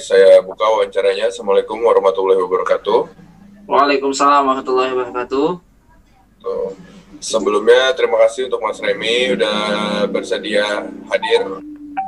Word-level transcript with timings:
saya 0.00 0.40
buka 0.40 0.64
wawancaranya. 0.64 1.28
Assalamualaikum 1.28 1.76
warahmatullahi 1.76 2.40
wabarakatuh. 2.40 3.12
Waalaikumsalam 3.68 4.48
warahmatullahi 4.48 4.90
wabarakatuh. 4.96 5.48
Tuh. 6.40 6.68
Sebelumnya 7.20 7.92
terima 7.92 8.16
kasih 8.24 8.48
untuk 8.48 8.64
Mas 8.64 8.80
Remi 8.80 9.36
udah 9.36 9.60
bersedia 10.08 10.88
hadir 10.88 11.40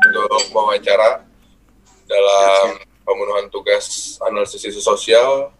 untuk 0.08 0.42
wawancara 0.56 1.20
dalam 2.08 2.80
pemenuhan 3.04 3.52
tugas 3.52 4.16
analisis 4.24 4.64
isu 4.72 4.80
sosial 4.80 5.52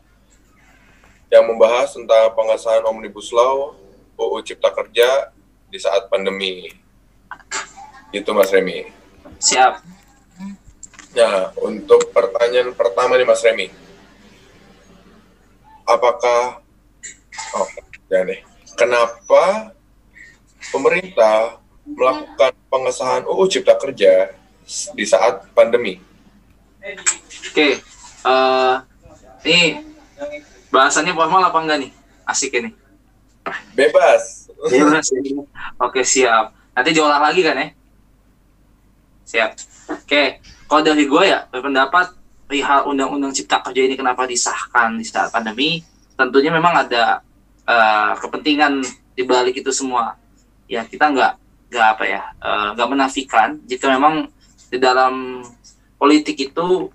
yang 1.28 1.44
membahas 1.44 1.92
tentang 1.92 2.32
pengesahan 2.32 2.80
Omnibus 2.88 3.28
Law 3.28 3.76
UU 4.16 4.40
Cipta 4.40 4.72
Kerja 4.72 5.28
di 5.68 5.76
saat 5.76 6.08
pandemi. 6.08 6.72
Itu 8.08 8.32
Mas 8.32 8.48
Remi. 8.48 8.88
Siap. 9.36 9.84
Nah, 11.12 11.52
untuk 11.60 12.08
pertanyaan 12.08 12.72
pertama 12.72 13.20
nih 13.20 13.28
Mas 13.28 13.44
Remi. 13.44 13.68
Apakah 15.84 16.64
oh, 17.56 17.68
ya 18.08 18.24
nih. 18.24 18.40
Kenapa 18.72 19.76
pemerintah 20.72 21.60
melakukan 21.84 22.56
pengesahan 22.72 23.28
UU 23.28 23.44
Cipta 23.52 23.76
Kerja 23.76 24.32
di 24.96 25.04
saat 25.04 25.44
pandemi? 25.52 26.00
Oke. 27.52 27.84
Uh, 28.24 28.80
ini 29.44 29.84
bahasannya 30.72 31.12
formal 31.12 31.44
apa 31.52 31.58
enggak 31.60 31.78
nih? 31.84 31.90
Asik 32.24 32.56
ini. 32.56 32.72
Bebas. 33.76 34.48
Bebas. 34.72 35.12
Oke, 35.76 36.00
siap. 36.00 36.56
Nanti 36.72 36.96
diolah 36.96 37.20
lagi 37.20 37.44
kan 37.44 37.60
ya? 37.60 37.68
Siap. 39.28 39.50
Oke. 39.92 40.40
Kalau 40.72 40.88
dari 40.88 41.04
gue 41.04 41.24
ya, 41.28 41.44
berpendapat 41.52 42.16
perihal 42.48 42.88
Undang-Undang 42.88 43.36
Cipta 43.36 43.60
Kerja 43.60 43.84
ini 43.84 43.92
kenapa 43.92 44.24
disahkan 44.24 44.96
di 44.96 45.04
saat 45.04 45.28
pandemi, 45.28 45.84
tentunya 46.16 46.48
memang 46.48 46.72
ada 46.72 47.20
uh, 47.68 48.16
kepentingan 48.16 48.80
di 49.12 49.20
balik 49.20 49.60
itu 49.60 49.68
semua. 49.68 50.16
Ya, 50.64 50.80
kita 50.88 51.12
nggak 51.12 51.32
nggak 51.68 51.86
apa 51.92 52.04
ya, 52.08 52.24
uh, 52.40 52.72
nggak 52.72 52.88
menafikan 52.88 53.60
jika 53.68 53.92
memang 53.92 54.32
di 54.72 54.80
dalam 54.80 55.44
politik 56.00 56.40
itu 56.40 56.88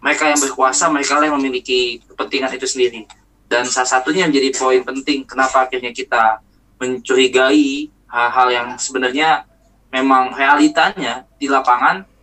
mereka 0.00 0.32
yang 0.32 0.40
berkuasa, 0.40 0.88
mereka 0.88 1.20
yang 1.20 1.36
memiliki 1.36 2.00
kepentingan 2.00 2.56
itu 2.56 2.64
sendiri. 2.64 3.04
Dan 3.44 3.68
salah 3.68 3.92
satunya 3.92 4.24
yang 4.24 4.32
menjadi 4.32 4.56
poin 4.56 4.80
penting 4.80 5.28
kenapa 5.28 5.68
akhirnya 5.68 5.92
kita 5.92 6.40
mencurigai 6.80 7.92
hal-hal 8.08 8.48
yang 8.48 8.68
sebenarnya 8.80 9.44
memang 9.92 10.32
realitanya 10.32 11.28
di 11.36 11.44
lapangan 11.44 12.15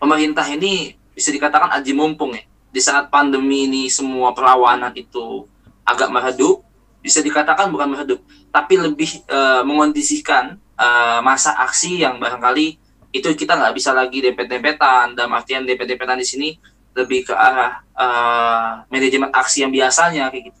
pemerintah 0.00 0.48
ini 0.48 0.96
bisa 1.12 1.28
dikatakan 1.28 1.68
aji 1.76 1.92
mumpung 1.92 2.32
ya. 2.32 2.42
Di 2.72 2.80
saat 2.80 3.12
pandemi 3.12 3.68
ini 3.68 3.92
semua 3.92 4.32
perlawanan 4.32 4.96
itu 4.96 5.44
agak 5.84 6.08
meredup, 6.08 6.64
bisa 7.04 7.20
dikatakan 7.20 7.68
bukan 7.68 7.92
meredup, 7.92 8.24
tapi 8.48 8.80
lebih 8.80 9.20
uh, 9.28 9.60
mengondisikan 9.66 10.56
uh, 10.80 11.20
masa 11.20 11.52
aksi 11.60 12.00
yang 12.00 12.16
barangkali 12.16 12.80
itu 13.10 13.28
kita 13.34 13.58
nggak 13.58 13.74
bisa 13.76 13.90
lagi 13.92 14.24
dempet-dempetan. 14.24 15.12
Dalam 15.18 15.36
artian 15.36 15.66
dempet-dempetan 15.66 16.16
di 16.16 16.26
sini 16.26 16.48
lebih 16.96 17.28
ke 17.28 17.34
arah 17.34 17.84
uh, 17.92 18.86
manajemen 18.88 19.28
aksi 19.34 19.66
yang 19.66 19.72
biasanya 19.74 20.32
kayak 20.32 20.54
gitu. 20.54 20.60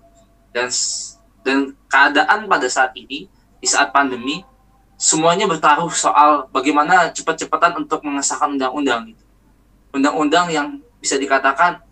Dan 0.50 0.68
dan 1.40 1.58
keadaan 1.88 2.50
pada 2.50 2.66
saat 2.68 2.92
ini 2.98 3.30
di 3.62 3.68
saat 3.70 3.94
pandemi 3.94 4.42
semuanya 5.00 5.48
bertaruh 5.48 5.88
soal 5.94 6.50
bagaimana 6.52 7.08
cepat-cepatan 7.14 7.80
untuk 7.80 8.04
mengesahkan 8.04 8.52
undang-undang 8.52 9.14
gitu 9.14 9.29
undang-undang 9.94 10.50
yang 10.50 10.78
bisa 11.00 11.16
dikatakan 11.16 11.82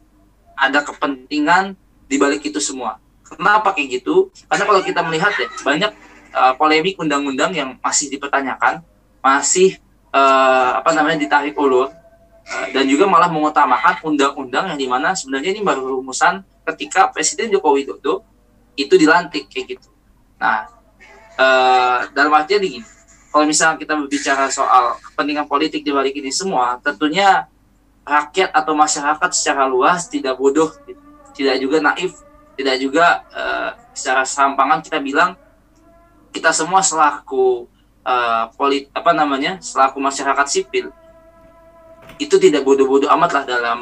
ada 0.59 0.81
kepentingan 0.83 1.79
di 2.09 2.17
balik 2.19 2.43
itu 2.47 2.59
semua. 2.59 2.99
Kenapa 3.23 3.77
kayak 3.77 4.03
gitu? 4.03 4.33
Karena 4.49 4.65
kalau 4.65 4.81
kita 4.81 5.01
melihat 5.05 5.33
ya 5.37 5.49
banyak 5.61 5.93
uh, 6.33 6.53
polemik 6.57 6.97
undang-undang 6.97 7.53
yang 7.53 7.77
masih 7.79 8.09
dipertanyakan, 8.09 8.81
masih 9.21 9.77
uh, 10.11 10.81
apa 10.81 10.91
namanya 10.97 11.21
ditarik 11.21 11.53
ulur 11.55 11.93
uh, 11.93 12.67
dan 12.73 12.85
juga 12.89 13.05
malah 13.05 13.29
mengutamakan 13.29 14.01
undang-undang 14.03 14.73
yang 14.73 14.79
di 14.81 14.89
mana 14.89 15.13
sebenarnya 15.13 15.53
ini 15.53 15.61
baru 15.61 16.01
rumusan 16.01 16.41
ketika 16.73 17.13
Presiden 17.13 17.53
Joko 17.53 17.77
Widodo 17.77 18.25
itu 18.79 18.95
dilantik 18.97 19.51
kayak 19.53 19.77
gitu. 19.77 19.89
Nah, 20.41 20.71
uh, 21.37 22.09
dalam 22.15 22.33
artian 22.33 22.63
begini, 22.63 22.81
kalau 23.29 23.45
misalnya 23.45 23.77
kita 23.77 23.93
berbicara 23.93 24.49
soal 24.49 24.97
kepentingan 25.13 25.45
politik 25.45 25.85
di 25.85 25.93
balik 25.93 26.17
ini 26.17 26.33
semua, 26.33 26.81
tentunya 26.81 27.45
rakyat 28.09 28.51
atau 28.57 28.73
masyarakat 28.73 29.31
secara 29.37 29.69
luas 29.69 30.09
tidak 30.09 30.41
bodoh, 30.41 30.73
tidak 31.37 31.61
juga 31.61 31.85
naif, 31.85 32.17
tidak 32.57 32.77
juga 32.81 33.23
uh, 33.31 33.71
secara 33.93 34.25
sampangan 34.25 34.81
kita 34.81 34.99
bilang 34.99 35.37
kita 36.33 36.51
semua 36.51 36.81
selaku 36.81 37.69
uh, 38.03 38.51
polit 38.57 38.89
apa 38.97 39.15
namanya 39.15 39.63
selaku 39.63 40.01
masyarakat 40.03 40.47
sipil 40.49 40.91
itu 42.19 42.35
tidak 42.41 42.67
bodoh-bodoh 42.67 43.07
amat 43.15 43.31
lah 43.31 43.45
dalam 43.47 43.81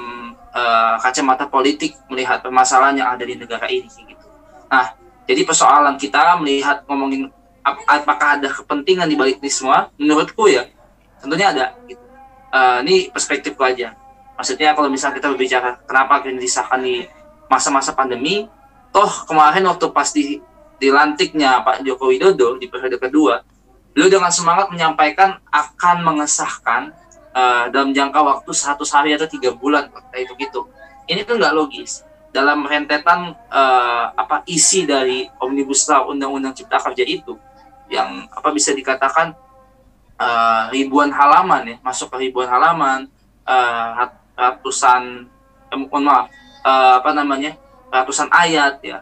uh, 0.52 0.94
kacamata 1.00 1.48
politik 1.48 1.96
melihat 2.12 2.44
permasalahan 2.44 3.00
yang 3.00 3.08
ada 3.08 3.24
di 3.24 3.34
negara 3.38 3.64
ini 3.70 3.88
gitu. 3.88 4.26
Nah, 4.68 4.92
jadi 5.24 5.40
persoalan 5.46 5.96
kita 5.96 6.36
melihat 6.42 6.84
ngomongin 6.84 7.32
ap 7.64 7.80
apakah 7.88 8.38
ada 8.38 8.48
kepentingan 8.52 9.08
di 9.08 9.16
balik 9.16 9.40
ini 9.40 9.50
semua, 9.50 9.88
menurutku 9.96 10.52
ya 10.52 10.68
tentunya 11.22 11.48
ada. 11.54 11.66
Gitu. 11.88 12.02
Uh, 12.52 12.78
ini 12.84 13.08
perspektifku 13.10 13.58
aja 13.64 13.96
maksudnya 14.36 14.76
kalau 14.76 14.88
misalnya 14.92 15.18
kita 15.18 15.28
berbicara 15.32 15.80
kenapa 15.84 16.22
akhirnya 16.22 16.40
disahkan 16.40 16.80
di 16.80 17.04
masa-masa 17.50 17.96
pandemi 17.96 18.46
toh 18.92 19.10
kemarin 19.26 19.64
waktu 19.66 19.86
pas 19.90 20.08
di 20.12 20.40
dilantiknya 20.76 21.64
Pak 21.64 21.80
Joko 21.88 22.12
Widodo 22.12 22.60
di 22.60 22.68
periode 22.68 23.00
kedua 23.00 23.40
beliau 23.96 24.12
dengan 24.12 24.28
semangat 24.28 24.68
menyampaikan 24.68 25.40
akan 25.48 26.04
mengesahkan 26.04 26.92
uh, 27.32 27.72
dalam 27.72 27.96
jangka 27.96 28.20
waktu 28.20 28.50
100 28.52 28.76
hari 28.92 29.16
atau 29.16 29.24
tiga 29.24 29.56
bulan 29.56 29.88
itu 30.12 30.36
gitu 30.36 30.68
ini 31.06 31.22
tuh 31.22 31.38
nggak 31.38 31.54
logis. 31.54 32.02
Dalam 32.34 32.68
rentetan 32.68 33.32
uh, 33.48 34.04
apa 34.12 34.44
isi 34.44 34.84
dari 34.84 35.24
omnibus 35.40 35.88
law 35.88 36.12
undang-undang 36.12 36.52
cipta 36.52 36.76
kerja 36.76 37.00
itu 37.06 37.32
yang 37.88 38.28
apa 38.28 38.52
bisa 38.52 38.76
dikatakan 38.76 39.32
uh, 40.20 40.68
ribuan 40.68 41.08
halaman 41.08 41.62
ya 41.64 41.76
masuk 41.80 42.12
ke 42.12 42.28
ribuan 42.28 42.50
halaman 42.50 43.08
uh, 43.48 44.04
ratusan 44.36 45.24
eh, 45.72 45.76
mohon 45.80 46.04
maaf 46.04 46.28
uh, 46.62 47.00
apa 47.00 47.10
namanya 47.16 47.56
ratusan 47.88 48.28
ayat 48.30 48.78
ya. 48.84 49.00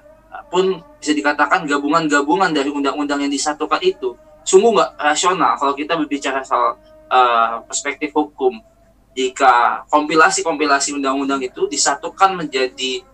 Pun 0.51 0.79
bisa 0.99 1.11
dikatakan 1.15 1.67
gabungan-gabungan 1.67 2.55
dari 2.55 2.71
undang-undang 2.71 3.27
yang 3.27 3.33
disatukan 3.33 3.83
itu. 3.83 4.15
Sungguh 4.47 4.71
nggak 4.71 4.91
rasional 5.03 5.59
kalau 5.59 5.75
kita 5.75 5.99
berbicara 5.99 6.47
soal 6.47 6.79
uh, 7.11 7.61
perspektif 7.67 8.15
hukum. 8.15 8.63
Jika 9.15 9.87
kompilasi-kompilasi 9.95 10.95
undang-undang 10.99 11.39
itu 11.39 11.71
disatukan 11.71 12.35
menjadi 12.35 13.07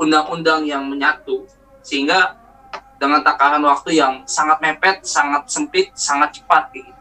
undang-undang 0.00 0.64
uh, 0.64 0.68
yang 0.68 0.88
menyatu 0.88 1.44
sehingga 1.84 2.38
dengan 2.96 3.20
takaran 3.20 3.60
waktu 3.68 4.00
yang 4.00 4.24
sangat 4.24 4.62
mepet, 4.64 5.04
sangat 5.04 5.44
sempit, 5.50 5.92
sangat 5.92 6.40
cepat 6.40 6.72
gitu 6.72 6.97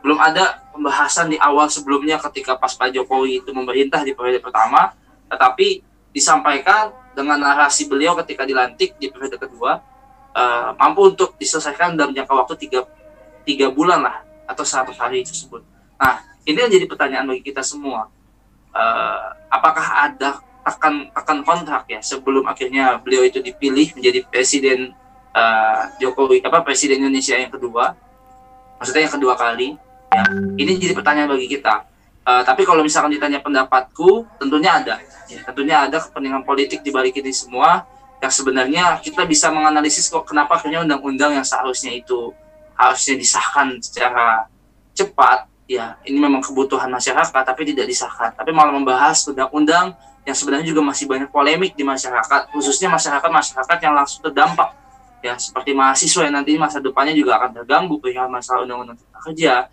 belum 0.00 0.16
ada 0.16 0.64
pembahasan 0.72 1.28
di 1.28 1.36
awal 1.36 1.68
sebelumnya 1.68 2.16
ketika 2.30 2.56
pas 2.56 2.72
Pak 2.72 2.92
Jokowi 2.96 3.44
itu 3.44 3.50
memerintah 3.52 4.00
di 4.00 4.16
periode 4.16 4.40
pertama, 4.40 4.96
tetapi 5.28 5.84
disampaikan 6.10 6.90
dengan 7.12 7.36
narasi 7.36 7.86
beliau 7.86 8.16
ketika 8.24 8.48
dilantik 8.48 8.96
di 8.96 9.12
periode 9.12 9.36
kedua 9.36 9.82
uh, 10.32 10.70
mampu 10.78 11.12
untuk 11.12 11.36
diselesaikan 11.36 11.94
dalam 11.94 12.16
jangka 12.16 12.32
waktu 12.32 12.54
tiga, 12.56 12.80
tiga 13.44 13.68
bulan 13.68 14.00
lah 14.00 14.24
atau 14.48 14.64
satu 14.64 14.90
hari 14.96 15.22
tersebut. 15.22 15.62
Nah 16.00 16.24
ini 16.48 16.58
yang 16.58 16.72
jadi 16.72 16.86
pertanyaan 16.88 17.28
bagi 17.28 17.44
kita 17.44 17.60
semua. 17.60 18.08
Uh, 18.70 19.34
apakah 19.50 19.82
ada 20.08 20.38
akan 20.64 21.10
akan 21.16 21.36
kontrak 21.42 21.88
ya 21.90 22.00
sebelum 22.04 22.46
akhirnya 22.46 23.00
beliau 23.00 23.26
itu 23.26 23.42
dipilih 23.42 23.96
menjadi 23.96 24.22
presiden 24.28 24.94
uh, 25.34 25.90
Jokowi 25.98 26.44
apa 26.44 26.62
presiden 26.62 27.02
Indonesia 27.02 27.34
yang 27.34 27.50
kedua 27.50 27.96
maksudnya 28.76 29.08
yang 29.08 29.14
kedua 29.16 29.34
kali 29.34 29.74
Ya, 30.10 30.24
ini 30.58 30.74
jadi 30.78 30.92
pertanyaan 30.94 31.30
bagi 31.30 31.46
kita. 31.46 31.86
Uh, 32.26 32.42
tapi 32.42 32.66
kalau 32.66 32.82
misalkan 32.82 33.14
ditanya 33.14 33.38
pendapatku, 33.38 34.26
tentunya 34.42 34.70
ada. 34.74 34.96
Ya, 35.30 35.40
tentunya 35.46 35.76
ada 35.86 36.02
kepentingan 36.02 36.42
politik 36.42 36.82
di 36.82 36.90
balik 36.90 37.14
ini 37.22 37.30
semua 37.30 37.86
yang 38.20 38.32
sebenarnya 38.32 38.84
kita 39.00 39.24
bisa 39.24 39.48
menganalisis 39.48 40.12
kok 40.12 40.28
kenapa 40.28 40.60
akhirnya 40.60 40.84
undang-undang 40.84 41.40
yang 41.40 41.46
seharusnya 41.46 41.96
itu 41.96 42.36
harusnya 42.76 43.16
disahkan 43.16 43.80
secara 43.80 44.44
cepat 44.92 45.48
ya 45.64 45.96
ini 46.04 46.20
memang 46.20 46.44
kebutuhan 46.44 46.92
masyarakat 46.92 47.32
tapi 47.32 47.62
tidak 47.72 47.88
disahkan 47.88 48.36
tapi 48.36 48.52
malah 48.52 48.76
membahas 48.76 49.24
undang-undang 49.24 49.96
yang 50.28 50.36
sebenarnya 50.36 50.68
juga 50.68 50.84
masih 50.84 51.08
banyak 51.08 51.32
polemik 51.32 51.72
di 51.72 51.80
masyarakat 51.80 52.52
khususnya 52.52 52.92
masyarakat 52.92 53.30
masyarakat 53.32 53.78
yang 53.80 53.94
langsung 53.96 54.20
terdampak 54.20 54.76
ya 55.24 55.40
seperti 55.40 55.72
mahasiswa 55.72 56.28
yang 56.28 56.36
nanti 56.36 56.60
masa 56.60 56.76
depannya 56.80 57.16
juga 57.16 57.40
akan 57.40 57.56
terganggu 57.56 57.96
perihal 57.96 58.28
masalah 58.28 58.68
undang-undang 58.68 59.00
kerja 59.16 59.68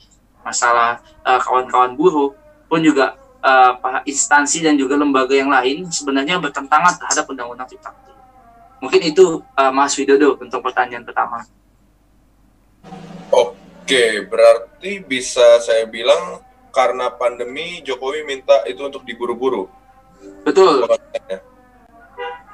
masalah 0.47 1.03
eh, 1.27 1.39
kawan-kawan 1.43 1.99
buruh 1.99 2.31
pun 2.71 2.79
juga 2.79 3.19
uh, 3.43 4.03
instansi 4.03 4.59
dan 4.59 4.75
juga 4.75 4.99
lembaga 4.99 5.31
yang 5.31 5.47
lain 5.47 5.87
sebenarnya 5.87 6.35
bertentangan 6.39 6.99
terhadap 6.99 7.25
undang-undang 7.31 7.67
cipta 7.71 7.95
kerja. 7.95 8.13
Mungkin 8.83 9.01
itu 9.07 9.41
uh, 9.55 9.71
Mas 9.71 9.95
Widodo 9.95 10.35
untuk 10.37 10.59
pertanyaan 10.61 11.07
pertama. 11.07 11.47
Oke, 13.31 14.27
berarti 14.27 14.99
bisa 14.99 15.63
saya 15.63 15.87
bilang 15.87 16.43
karena 16.75 17.09
pandemi 17.09 17.81
Jokowi 17.81 18.27
minta 18.27 18.67
itu 18.67 18.83
untuk 18.83 19.07
diburu-buru. 19.07 19.71
Betul. 20.43 20.85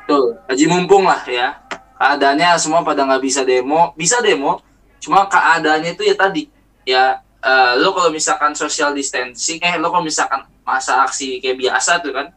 Betul. 0.03 0.25
Haji 0.47 0.65
mumpung 0.69 1.09
lah 1.09 1.25
ya. 1.25 1.59
Keadaannya 1.97 2.59
semua 2.59 2.83
pada 2.83 3.07
nggak 3.07 3.23
bisa 3.23 3.41
demo, 3.47 3.95
bisa 3.95 4.19
demo, 4.19 4.59
cuma 4.99 5.23
keadaannya 5.27 5.95
itu 5.95 6.03
ya 6.03 6.15
tadi 6.19 6.51
ya 6.83 7.22
uh, 7.43 7.75
lo 7.77 7.91
kalau 7.91 8.09
misalkan 8.09 8.55
social 8.55 8.95
distancing, 8.95 9.59
eh 9.59 9.75
lo 9.77 9.91
kalau 9.91 10.07
misalkan 10.07 10.47
masa 10.63 11.03
aksi 11.03 11.43
kayak 11.43 11.59
biasa 11.59 11.99
tuh 11.99 12.15
kan 12.15 12.27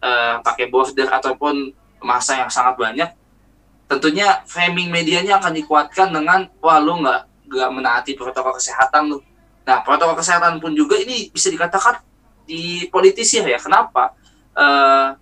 uh, 0.00 0.38
pakai 0.40 0.70
border 0.70 1.10
ataupun 1.10 1.74
masa 2.02 2.38
yang 2.38 2.50
sangat 2.50 2.78
banyak 2.78 3.10
tentunya 3.90 4.40
framing 4.48 4.88
medianya 4.88 5.36
akan 5.36 5.52
dikuatkan 5.52 6.08
dengan 6.14 6.48
wah 6.64 6.80
lu 6.80 7.02
nggak 7.02 7.20
nggak 7.52 7.70
menaati 7.70 8.12
protokol 8.16 8.56
kesehatan 8.56 9.12
lu 9.12 9.18
nah 9.62 9.84
protokol 9.84 10.16
kesehatan 10.18 10.58
pun 10.58 10.72
juga 10.74 10.98
ini 10.98 11.30
bisa 11.30 11.52
dikatakan 11.52 12.02
di 12.46 12.90
politisi 12.90 13.38
ya 13.38 13.58
kenapa? 13.58 14.14
Uh, 14.52 15.14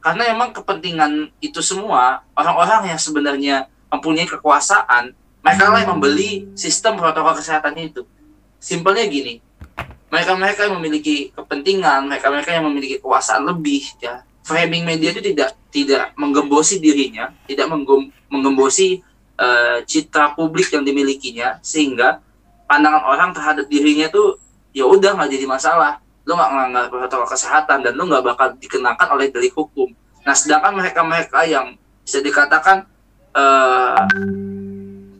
karena 0.00 0.32
emang 0.32 0.52
kepentingan 0.54 1.28
itu 1.44 1.60
semua 1.60 2.24
orang-orang 2.32 2.94
yang 2.94 3.00
sebenarnya 3.00 3.56
mempunyai 3.92 4.24
kekuasaan 4.28 5.12
mereka 5.40 5.64
lah 5.72 5.80
yang 5.84 5.96
membeli 5.96 6.48
sistem 6.56 6.96
protokol 6.96 7.36
kesehatan 7.36 7.76
itu 7.80 8.04
simpelnya 8.60 9.08
gini 9.08 9.40
mereka-mereka 10.10 10.66
yang 10.66 10.74
memiliki 10.82 11.30
kepentingan, 11.30 12.10
mereka-mereka 12.10 12.50
yang 12.50 12.66
memiliki 12.66 12.98
kekuasaan 12.98 13.46
lebih, 13.46 13.86
ya 14.02 14.26
framing 14.42 14.82
media 14.82 15.14
itu 15.14 15.22
tidak 15.22 15.54
tidak 15.70 16.10
menggembosi 16.18 16.82
dirinya, 16.82 17.30
tidak 17.46 17.70
menggembosi 18.26 19.06
uh, 19.38 19.78
citra 19.86 20.34
publik 20.34 20.66
yang 20.74 20.82
dimilikinya, 20.82 21.62
sehingga 21.62 22.18
pandangan 22.66 23.06
orang 23.06 23.30
terhadap 23.30 23.70
dirinya 23.70 24.10
itu 24.10 24.34
ya 24.74 24.82
udah 24.90 25.14
nggak 25.14 25.30
jadi 25.30 25.46
masalah, 25.46 26.02
lo 26.26 26.34
nggak 26.34 26.50
nggak 26.74 26.86
protokol 26.90 27.30
kesehatan 27.30 27.78
dan 27.86 27.94
lo 27.94 28.02
nggak 28.10 28.24
bakal 28.26 28.46
dikenakan 28.58 29.08
oleh 29.14 29.30
delik 29.30 29.54
hukum. 29.54 29.94
Nah, 30.26 30.34
sedangkan 30.34 30.74
mereka-mereka 30.74 31.46
yang 31.46 31.78
bisa 32.02 32.18
dikatakan 32.18 32.82
uh, 33.30 34.04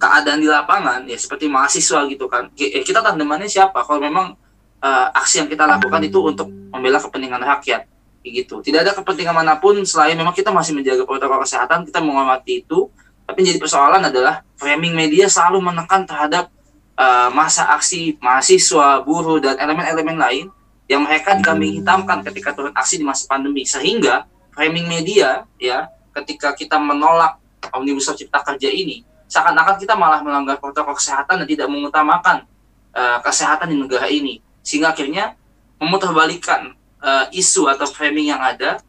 keadaan 0.01 0.41
di 0.41 0.49
lapangan 0.49 1.05
ya 1.05 1.19
seperti 1.21 1.53
mahasiswa 1.53 2.09
gitu 2.09 2.25
kan, 2.27 2.49
kita 2.57 3.05
tandemannya 3.05 3.47
siapa? 3.47 3.85
Kalau 3.85 4.01
memang 4.01 4.33
uh, 4.81 5.07
aksi 5.13 5.45
yang 5.45 5.49
kita 5.49 5.69
lakukan 5.69 6.01
itu 6.01 6.19
untuk 6.25 6.49
membela 6.49 6.99
kepentingan 6.99 7.45
rakyat 7.45 7.85
gitu. 8.25 8.61
Tidak 8.61 8.81
ada 8.81 8.93
kepentingan 8.97 9.33
mana 9.33 9.57
pun 9.57 9.77
selain 9.85 10.17
memang 10.17 10.33
kita 10.37 10.53
masih 10.53 10.77
menjaga 10.77 11.05
protokol 11.05 11.41
kesehatan 11.45 11.89
kita 11.89 12.01
menghormati 12.01 12.65
itu. 12.65 12.89
Tapi 13.25 13.47
jadi 13.47 13.63
persoalan 13.63 14.03
adalah 14.11 14.43
framing 14.59 14.91
media 14.91 15.31
selalu 15.31 15.63
menekan 15.63 16.03
terhadap 16.03 16.51
uh, 16.99 17.31
masa 17.31 17.71
aksi 17.79 18.19
mahasiswa 18.19 19.07
buruh 19.07 19.39
dan 19.39 19.55
elemen-elemen 19.57 20.19
lain 20.19 20.45
yang 20.91 21.07
mereka 21.07 21.39
kami 21.39 21.79
hitamkan 21.79 22.27
ketika 22.27 22.51
turun 22.51 22.75
aksi 22.75 22.99
di 22.99 23.07
masa 23.07 23.31
pandemi. 23.31 23.63
Sehingga 23.63 24.27
framing 24.51 24.91
media 24.91 25.47
ya 25.63 25.87
ketika 26.11 26.53
kita 26.59 26.77
menolak 26.77 27.39
omnibus 27.71 28.11
law 28.11 28.19
cipta 28.19 28.43
kerja 28.43 28.67
ini 28.67 29.07
seakan-akan 29.31 29.79
kita 29.79 29.95
malah 29.95 30.21
melanggar 30.21 30.59
protokol 30.59 30.99
kesehatan 30.99 31.41
dan 31.41 31.47
tidak 31.47 31.71
mengutamakan 31.71 32.43
uh, 32.91 33.23
kesehatan 33.23 33.71
di 33.71 33.77
negara 33.79 34.11
ini. 34.11 34.43
Sehingga 34.67 34.91
akhirnya 34.91 35.39
memutarbalikkan 35.79 36.75
uh, 36.99 37.31
isu 37.31 37.71
atau 37.71 37.87
framing 37.87 38.35
yang 38.35 38.43
ada. 38.43 38.83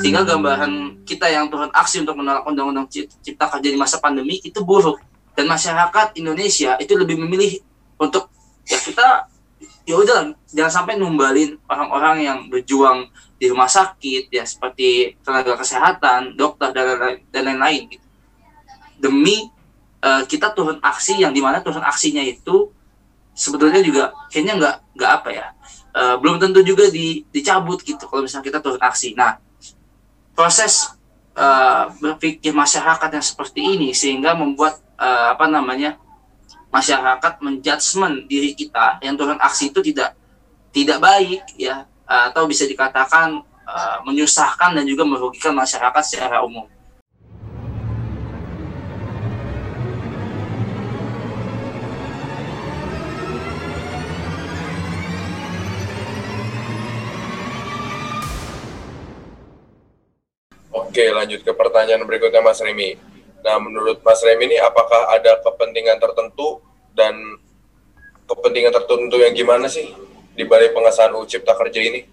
Sehingga 0.00 0.24
gambaran 0.24 1.04
kita 1.04 1.28
yang 1.28 1.52
turun 1.52 1.68
aksi 1.70 2.02
untuk 2.02 2.16
menolak 2.16 2.42
undang-undang 2.48 2.88
cipta 2.90 3.46
kerja 3.46 3.68
di 3.68 3.78
masa 3.78 4.00
pandemi 4.00 4.40
itu 4.40 4.64
buruk. 4.64 4.98
Dan 5.36 5.46
masyarakat 5.46 6.16
Indonesia 6.16 6.80
itu 6.80 6.96
lebih 6.96 7.20
memilih 7.20 7.60
untuk 8.00 8.32
ya 8.64 8.80
kita 8.80 9.28
ya 9.86 9.94
udah 9.94 10.34
jangan 10.50 10.72
sampai 10.82 10.98
numbalin 10.98 11.60
orang-orang 11.70 12.16
yang 12.24 12.38
berjuang 12.50 13.06
di 13.36 13.52
rumah 13.52 13.68
sakit 13.68 14.32
ya 14.32 14.42
seperti 14.42 15.14
tenaga 15.20 15.60
kesehatan, 15.60 16.34
dokter 16.34 16.72
dan 16.72 17.42
lain-lain 17.44 17.86
gitu. 17.92 18.06
Demi 18.96 19.52
uh, 20.02 20.22
kita 20.26 20.52
turun 20.52 20.80
aksi 20.82 21.22
yang 21.22 21.32
di 21.32 21.40
mana 21.40 21.60
turun 21.64 21.84
aksinya 21.84 22.20
itu 22.24 22.72
sebetulnya 23.36 23.84
juga 23.84 24.16
kayaknya 24.32 24.54
nggak 24.56 24.76
nggak 24.96 25.10
apa 25.12 25.28
ya 25.32 25.46
uh, 25.96 26.16
belum 26.20 26.36
tentu 26.36 26.60
juga 26.60 26.88
di, 26.92 27.24
dicabut 27.32 27.80
gitu 27.80 28.04
kalau 28.04 28.24
misalnya 28.24 28.44
kita 28.44 28.58
turun 28.60 28.80
aksi. 28.80 29.16
Nah 29.16 29.40
proses 30.36 30.92
uh, 31.32 31.88
berpikir 31.96 32.52
masyarakat 32.52 33.08
yang 33.08 33.24
seperti 33.24 33.60
ini 33.64 33.96
sehingga 33.96 34.36
membuat 34.36 34.80
uh, 35.00 35.32
apa 35.32 35.48
namanya 35.48 35.96
masyarakat 36.68 37.40
menjudgment 37.40 38.28
diri 38.28 38.52
kita 38.52 39.00
yang 39.00 39.16
turun 39.16 39.40
aksi 39.40 39.72
itu 39.72 39.80
tidak 39.80 40.12
tidak 40.76 41.00
baik 41.00 41.40
ya 41.56 41.88
atau 42.06 42.46
bisa 42.46 42.68
dikatakan 42.68 43.40
uh, 43.66 43.98
menyusahkan 44.06 44.76
dan 44.76 44.84
juga 44.86 45.02
merugikan 45.02 45.56
masyarakat 45.56 46.02
secara 46.04 46.44
umum. 46.44 46.68
Oke, 60.96 61.12
lanjut 61.12 61.44
ke 61.44 61.52
pertanyaan 61.52 62.08
berikutnya 62.08 62.40
Mas 62.40 62.56
Remi. 62.56 62.96
Nah, 63.44 63.60
menurut 63.60 64.00
Mas 64.00 64.16
Remi 64.24 64.48
ini 64.48 64.56
apakah 64.56 65.12
ada 65.12 65.36
kepentingan 65.44 66.00
tertentu 66.00 66.64
dan 66.96 67.12
kepentingan 68.24 68.72
tertentu 68.72 69.20
yang 69.20 69.36
gimana 69.36 69.68
sih 69.68 69.92
di 70.32 70.48
balik 70.48 70.72
pengesahan 70.72 71.12
UU 71.12 71.28
Cipta 71.28 71.52
Kerja 71.52 71.84
ini? 71.84 72.08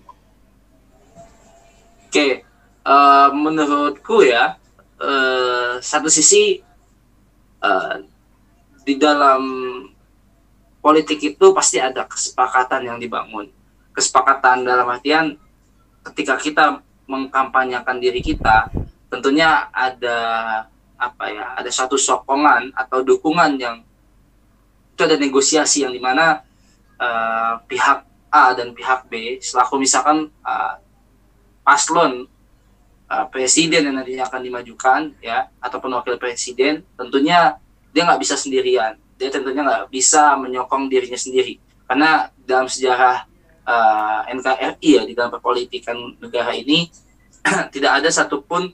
Oke, 2.11 2.43
uh, 2.83 3.31
menurutku 3.31 4.19
ya, 4.19 4.59
uh, 4.99 5.79
satu 5.79 6.11
sisi 6.11 6.59
uh, 7.63 8.03
di 8.83 8.99
dalam 8.99 9.41
politik 10.83 11.23
itu 11.23 11.55
pasti 11.55 11.79
ada 11.79 12.03
kesepakatan 12.03 12.83
yang 12.83 12.99
dibangun. 12.99 13.47
Kesepakatan 13.95 14.67
dalam 14.67 14.91
artian 14.91 15.39
ketika 16.03 16.35
kita 16.35 16.83
mengkampanyekan 17.13 18.01
diri 18.01 18.19
kita, 18.25 18.73
tentunya 19.13 19.69
ada 19.69 20.17
apa 20.97 21.23
ya, 21.29 21.45
ada 21.59 21.69
satu 21.69 21.99
sokongan 21.99 22.73
atau 22.73 23.05
dukungan 23.05 23.53
yang 23.61 23.85
itu 24.93 25.01
ada 25.01 25.17
negosiasi 25.17 25.85
yang 25.85 25.93
di 25.93 26.01
mana 26.01 26.41
uh, 26.97 27.61
pihak 27.69 28.05
A 28.33 28.57
dan 28.57 28.73
pihak 28.73 29.05
B 29.09 29.37
selaku 29.37 29.77
misalkan 29.77 30.29
uh, 30.41 30.73
paslon 31.61 32.25
uh, 33.09 33.25
presiden 33.29 33.89
yang 33.89 33.95
nantinya 33.97 34.25
akan 34.25 34.41
dimajukan 34.41 35.01
ya 35.21 35.49
ataupun 35.61 35.93
wakil 35.97 36.17
presiden 36.17 36.81
tentunya 36.97 37.57
dia 37.93 38.01
nggak 38.09 38.21
bisa 38.21 38.35
sendirian. 38.35 38.97
Dia 39.21 39.29
tentunya 39.29 39.61
nggak 39.61 39.93
bisa 39.93 40.33
menyokong 40.41 40.89
dirinya 40.89 41.15
sendiri. 41.15 41.61
Karena 41.85 42.33
dalam 42.41 42.65
sejarah 42.65 43.29
uh, 43.67 44.21
NKRI 44.27 44.89
ya 44.99 45.03
di 45.03 45.13
dalam 45.15 45.31
perpolitikan 45.31 45.95
negara 46.19 46.51
ini 46.55 46.87
tidak 47.73 48.03
ada 48.03 48.09
satupun 48.11 48.71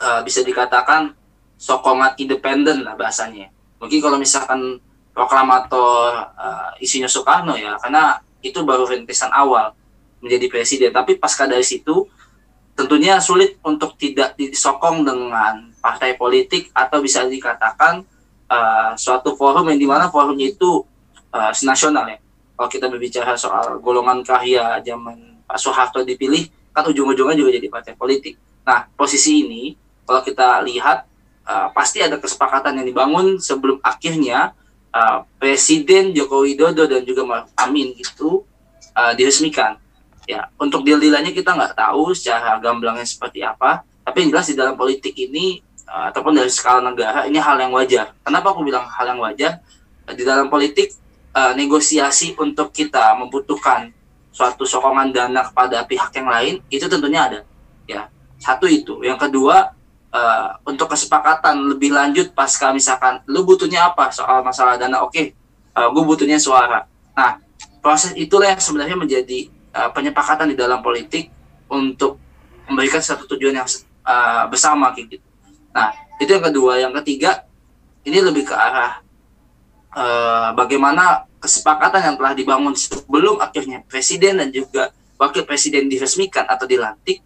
uh, 0.00 0.20
bisa 0.24 0.44
dikatakan 0.44 1.12
sokongan 1.60 2.16
independen 2.16 2.84
lah 2.84 2.96
bahasanya. 2.96 3.52
Mungkin 3.80 4.00
kalau 4.00 4.16
misalkan 4.20 4.80
proklamator 5.12 6.32
uh, 6.36 6.72
isinya 6.80 7.08
Soekarno 7.08 7.56
ya, 7.56 7.76
karena 7.80 8.20
itu 8.40 8.64
baru 8.64 8.88
rintisan 8.88 9.28
awal 9.32 9.76
menjadi 10.24 10.48
presiden. 10.48 10.90
Tapi 10.92 11.20
pasca 11.20 11.44
dari 11.44 11.64
situ 11.64 12.08
tentunya 12.76 13.20
sulit 13.20 13.60
untuk 13.60 13.96
tidak 14.00 14.36
disokong 14.40 15.04
dengan 15.04 15.68
partai 15.84 16.16
politik 16.16 16.72
atau 16.72 17.04
bisa 17.04 17.24
dikatakan 17.28 18.04
uh, 18.48 18.92
suatu 18.96 19.36
forum 19.36 19.68
yang 19.68 19.80
di 19.80 19.88
mana 19.88 20.08
forumnya 20.08 20.48
itu 20.48 20.84
uh, 21.32 21.52
senasional 21.52 22.08
ya 22.08 22.20
kalau 22.60 22.68
kita 22.68 22.92
berbicara 22.92 23.40
soal 23.40 23.80
golongan 23.80 24.20
karya 24.20 24.76
zaman 24.84 25.40
Pak 25.48 25.56
Soeharto 25.56 26.04
dipilih, 26.04 26.44
kan 26.76 26.84
ujung-ujungnya 26.84 27.32
juga 27.32 27.56
jadi 27.56 27.72
partai 27.72 27.96
politik. 27.96 28.36
Nah, 28.68 28.84
posisi 29.00 29.48
ini 29.48 29.72
kalau 30.04 30.20
kita 30.20 30.60
lihat 30.68 31.08
uh, 31.48 31.72
pasti 31.72 32.04
ada 32.04 32.20
kesepakatan 32.20 32.76
yang 32.76 32.92
dibangun 32.92 33.40
sebelum 33.40 33.80
akhirnya 33.80 34.52
uh, 34.92 35.24
Presiden 35.40 36.12
Joko 36.12 36.44
Widodo 36.44 36.84
dan 36.84 37.00
juga 37.08 37.24
Maruf 37.24 37.48
Amin 37.56 37.96
itu 37.96 38.44
uh, 38.92 39.12
diresmikan. 39.16 39.80
Ya, 40.28 40.52
untuk 40.60 40.84
deal-dealannya 40.84 41.32
kita 41.32 41.56
nggak 41.56 41.80
tahu 41.80 42.12
secara 42.12 42.60
gamblangnya 42.60 43.08
seperti 43.08 43.40
apa, 43.40 43.88
tapi 44.04 44.28
yang 44.28 44.36
jelas 44.36 44.52
di 44.52 44.56
dalam 44.60 44.76
politik 44.76 45.16
ini 45.16 45.64
uh, 45.88 46.12
ataupun 46.12 46.36
dari 46.36 46.52
skala 46.52 46.92
negara 46.92 47.24
ini 47.24 47.40
hal 47.40 47.56
yang 47.56 47.72
wajar. 47.72 48.12
Kenapa 48.20 48.52
aku 48.52 48.68
bilang 48.68 48.84
hal 48.84 49.16
yang 49.16 49.20
wajar? 49.24 49.64
Di 50.12 50.28
dalam 50.28 50.52
politik 50.52 51.00
uh, 51.34 51.52
negosiasi 51.54 52.34
untuk 52.38 52.74
kita 52.74 53.14
membutuhkan 53.18 53.90
suatu 54.30 54.62
sokongan 54.62 55.10
dana 55.10 55.42
kepada 55.42 55.82
pihak 55.84 56.10
yang 56.14 56.28
lain 56.30 56.54
itu 56.70 56.86
tentunya 56.86 57.26
ada. 57.26 57.40
Ya 57.86 58.08
satu 58.38 58.70
itu. 58.70 59.02
Yang 59.02 59.28
kedua 59.28 59.74
uh, 60.14 60.48
untuk 60.66 60.90
kesepakatan 60.90 61.60
lebih 61.66 61.92
lanjut 61.92 62.32
pasca 62.32 62.70
misalkan 62.70 63.22
lu 63.26 63.42
butuhnya 63.42 63.90
apa 63.90 64.10
soal 64.14 64.42
masalah 64.42 64.78
dana? 64.78 65.02
Oke 65.02 65.10
okay, 65.10 65.26
uh, 65.74 65.90
gue 65.90 66.02
butuhnya 66.02 66.38
suara. 66.38 66.86
Nah 67.14 67.42
proses 67.82 68.14
itulah 68.14 68.50
yang 68.54 68.62
sebenarnya 68.62 68.96
menjadi 68.96 69.50
uh, 69.74 69.90
penyepakatan 69.90 70.54
di 70.54 70.56
dalam 70.56 70.80
politik 70.80 71.30
untuk 71.70 72.18
memberikan 72.70 73.02
satu 73.02 73.26
tujuan 73.34 73.58
yang 73.58 73.68
uh, 74.06 74.46
bersama 74.46 74.94
gitu. 74.94 75.18
Nah 75.74 75.90
itu 76.22 76.30
yang 76.30 76.44
kedua. 76.46 76.78
Yang 76.78 77.02
ketiga 77.02 77.44
ini 78.06 78.18
lebih 78.22 78.46
ke 78.46 78.54
arah 78.54 79.02
uh, 79.94 80.50
bagaimana 80.54 81.26
kesepakatan 81.40 82.12
yang 82.12 82.16
telah 82.20 82.32
dibangun 82.36 82.76
sebelum 82.76 83.40
akhirnya 83.40 83.82
presiden 83.88 84.38
dan 84.38 84.52
juga 84.52 84.92
wakil 85.16 85.44
presiden 85.44 85.88
diresmikan 85.88 86.48
atau 86.48 86.64
dilantik, 86.64 87.20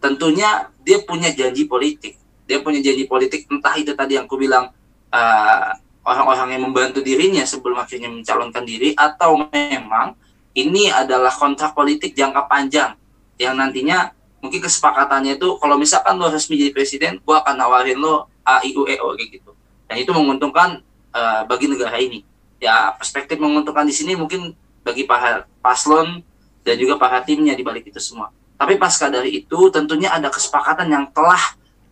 tentunya 0.00 0.68
dia 0.84 1.00
punya 1.04 1.32
janji 1.32 1.64
politik. 1.64 2.20
Dia 2.44 2.60
punya 2.60 2.84
janji 2.84 3.08
politik 3.08 3.48
entah 3.48 3.72
itu 3.80 3.96
tadi 3.96 4.20
yang 4.20 4.28
aku 4.28 4.36
bilang 4.36 4.68
eh, 5.08 5.70
orang-orang 6.04 6.60
yang 6.60 6.62
membantu 6.68 7.00
dirinya 7.00 7.40
sebelum 7.48 7.80
akhirnya 7.80 8.12
mencalonkan 8.12 8.68
diri 8.68 8.92
atau 8.92 9.48
memang 9.48 10.12
ini 10.52 10.92
adalah 10.92 11.32
kontrak 11.32 11.72
politik 11.72 12.12
jangka 12.12 12.44
panjang 12.44 12.92
yang 13.40 13.56
nantinya 13.56 14.12
mungkin 14.44 14.60
kesepakatannya 14.60 15.40
itu 15.40 15.56
kalau 15.56 15.80
misalkan 15.80 16.20
lo 16.20 16.28
resmi 16.28 16.60
jadi 16.60 16.72
presiden, 16.76 17.12
gua 17.24 17.40
akan 17.40 17.56
nawarin 17.56 17.96
lo 17.96 18.28
A, 18.44 18.60
I, 18.60 18.76
U, 18.76 18.84
E, 18.84 19.00
O 19.00 19.16
gitu. 19.16 19.56
Dan 19.88 20.04
itu 20.04 20.12
menguntungkan 20.12 20.84
uh, 21.14 21.46
bagi 21.46 21.70
negara 21.70 21.96
ini 21.96 22.26
ya 22.58 22.92
perspektif 22.98 23.38
menguntungkan 23.38 23.86
di 23.86 23.94
sini 23.94 24.18
mungkin 24.18 24.52
bagi 24.84 25.08
para 25.08 25.48
paslon 25.64 26.20
dan 26.64 26.74
juga 26.76 26.96
para 27.00 27.20
timnya 27.24 27.56
di 27.56 27.64
balik 27.64 27.88
itu 27.88 28.00
semua. 28.00 28.32
Tapi 28.54 28.80
pasca 28.80 29.10
dari 29.10 29.44
itu 29.44 29.68
tentunya 29.68 30.12
ada 30.12 30.32
kesepakatan 30.32 30.88
yang 30.88 31.04
telah 31.12 31.42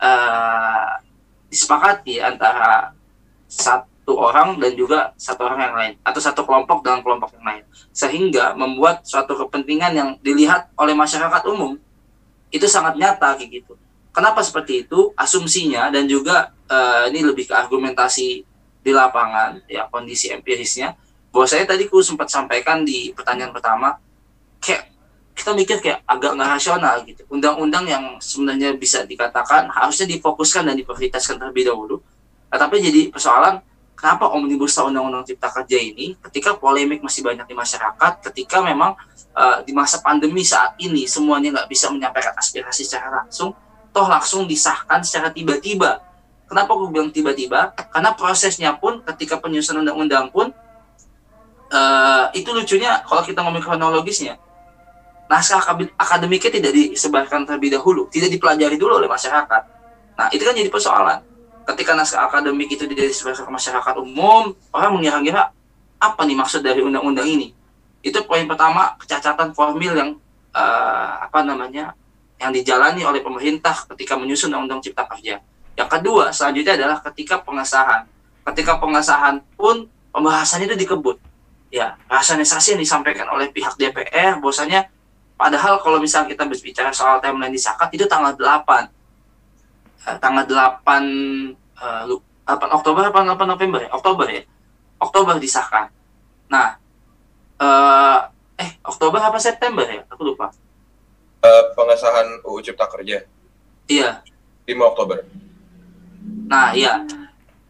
uh, 0.00 0.90
disepakati 1.52 2.22
antara 2.22 2.96
satu 3.44 4.16
orang 4.16 4.56
dan 4.56 4.72
juga 4.72 5.12
satu 5.20 5.44
orang 5.44 5.60
yang 5.60 5.74
lain 5.76 5.92
atau 6.00 6.20
satu 6.22 6.48
kelompok 6.48 6.80
dengan 6.80 7.04
kelompok 7.04 7.36
yang 7.36 7.44
lain 7.44 7.64
sehingga 7.92 8.56
membuat 8.56 9.04
suatu 9.04 9.36
kepentingan 9.36 9.92
yang 9.92 10.08
dilihat 10.24 10.72
oleh 10.80 10.96
masyarakat 10.96 11.42
umum 11.52 11.76
itu 12.48 12.64
sangat 12.64 12.96
nyata 12.96 13.36
kayak 13.36 13.60
gitu. 13.60 13.76
Kenapa 14.12 14.44
seperti 14.44 14.84
itu? 14.84 15.12
Asumsinya 15.16 15.88
dan 15.88 16.04
juga 16.08 16.52
uh, 16.68 17.08
ini 17.08 17.24
lebih 17.24 17.48
ke 17.48 17.54
argumentasi 17.56 18.44
di 18.82 18.90
lapangan 18.90 19.62
ya 19.70 19.86
kondisi 19.88 20.28
empirisnya. 20.34 20.98
Bahwa 21.32 21.48
saya 21.48 21.64
tadi 21.64 21.88
ku 21.88 22.04
sempat 22.04 22.28
sampaikan 22.28 22.84
di 22.84 23.14
pertanyaan 23.16 23.56
pertama 23.56 23.96
kayak 24.60 24.92
kita 25.32 25.56
mikir 25.56 25.80
kayak 25.80 26.04
agak 26.04 26.36
nggak 26.36 26.50
rasional 26.60 26.96
gitu. 27.08 27.24
Undang-undang 27.32 27.88
yang 27.88 28.04
sebenarnya 28.20 28.76
bisa 28.76 29.08
dikatakan 29.08 29.72
harusnya 29.72 30.04
difokuskan 30.12 30.68
dan 30.68 30.76
diprioritaskan 30.76 31.40
terlebih 31.40 31.72
dahulu. 31.72 32.04
Nah, 32.52 32.58
tapi 32.60 32.84
jadi 32.84 33.08
persoalan 33.08 33.64
kenapa 33.96 34.28
omnibus 34.34 34.76
law 34.76 34.90
undang-undang 34.90 35.22
cipta 35.22 35.48
kerja 35.48 35.78
ini 35.78 36.18
ketika 36.28 36.58
polemik 36.58 37.00
masih 37.00 37.22
banyak 37.22 37.46
di 37.46 37.54
masyarakat 37.54 38.12
ketika 38.28 38.58
memang 38.58 38.98
uh, 39.32 39.62
di 39.62 39.70
masa 39.70 40.02
pandemi 40.02 40.42
saat 40.42 40.74
ini 40.82 41.06
semuanya 41.06 41.54
nggak 41.54 41.68
bisa 41.70 41.86
menyampaikan 41.86 42.34
aspirasi 42.34 42.82
secara 42.82 43.22
langsung 43.22 43.54
toh 43.94 44.06
langsung 44.10 44.50
disahkan 44.50 45.06
secara 45.06 45.30
tiba-tiba 45.30 46.02
Kenapa 46.52 46.76
aku 46.76 46.92
bilang 46.92 47.08
tiba-tiba? 47.08 47.72
Karena 47.72 48.12
prosesnya 48.12 48.76
pun 48.76 49.00
ketika 49.08 49.40
penyusunan 49.40 49.88
undang-undang 49.88 50.28
pun 50.28 50.52
uh, 51.72 52.28
itu 52.36 52.52
lucunya 52.52 53.00
kalau 53.08 53.24
kita 53.24 53.40
ngomong 53.40 53.64
kronologisnya 53.64 54.36
naskah 55.32 55.64
akademiknya 55.96 56.52
tidak 56.52 56.72
disebarkan 56.76 57.48
terlebih 57.48 57.72
dahulu, 57.72 58.04
tidak 58.12 58.28
dipelajari 58.28 58.76
dulu 58.76 59.00
oleh 59.00 59.08
masyarakat. 59.08 59.62
Nah, 60.12 60.28
itu 60.28 60.44
kan 60.44 60.52
jadi 60.52 60.68
persoalan. 60.68 61.24
Ketika 61.64 61.96
naskah 61.96 62.28
akademik 62.28 62.68
itu 62.68 62.84
tidak 62.84 63.08
disebarkan 63.08 63.48
ke 63.48 63.52
masyarakat 63.56 63.94
umum, 63.96 64.52
orang 64.76 64.92
mengira-ngira 64.92 65.48
apa 65.96 66.20
nih 66.28 66.36
maksud 66.36 66.60
dari 66.60 66.84
undang-undang 66.84 67.24
ini? 67.24 67.56
Itu 68.04 68.28
poin 68.28 68.44
pertama, 68.44 68.92
kecacatan 69.00 69.56
formil 69.56 69.96
yang 69.96 70.10
uh, 70.52 71.24
apa 71.24 71.40
namanya 71.40 71.96
yang 72.36 72.52
dijalani 72.52 73.06
oleh 73.08 73.24
pemerintah 73.24 73.88
ketika 73.94 74.20
menyusun 74.20 74.52
undang-undang 74.52 74.84
cipta 74.84 75.08
kerja. 75.08 75.40
Yang 75.76 75.88
kedua, 75.98 76.24
selanjutnya 76.30 76.74
adalah 76.76 76.98
ketika 77.10 77.40
pengesahan. 77.40 78.04
Ketika 78.42 78.76
pengesahan 78.76 79.40
pun 79.56 79.88
pembahasannya 80.12 80.68
itu 80.68 80.76
dikebut. 80.86 81.16
Ya, 81.72 81.96
rasionalisasi 82.04 82.76
yang 82.76 82.82
disampaikan 82.84 83.24
oleh 83.32 83.48
pihak 83.48 83.80
DPR, 83.80 84.36
bahwasanya 84.36 84.92
padahal 85.40 85.80
kalau 85.80 85.96
misalnya 85.96 86.36
kita 86.36 86.44
berbicara 86.44 86.92
soal 86.92 87.16
timeline 87.24 87.54
disahkan 87.54 87.88
itu 87.88 88.04
tanggal 88.04 88.36
8. 88.36 88.92
Eh, 90.02 90.16
tanggal 90.20 90.44
8 90.44 91.56
eh, 91.80 92.04
8 92.44 92.76
Oktober 92.76 93.08
apa 93.08 93.24
8 93.24 93.48
November 93.48 93.80
ya? 93.80 93.90
Oktober 93.96 94.26
ya. 94.28 94.44
Oktober 95.00 95.40
disahkan. 95.40 95.88
Nah, 96.52 96.76
eh, 97.56 98.18
eh 98.60 98.70
Oktober 98.84 99.18
apa 99.24 99.40
September 99.40 99.88
ya? 99.88 100.04
Aku 100.12 100.28
lupa. 100.28 100.52
Uh, 101.42 101.74
pengesahan 101.74 102.38
UU 102.46 102.62
Cipta 102.62 102.86
Kerja. 102.86 103.26
Iya. 103.90 104.22
5 104.62 104.78
Oktober. 104.94 105.26
Nah, 106.46 106.74
iya. 106.74 107.04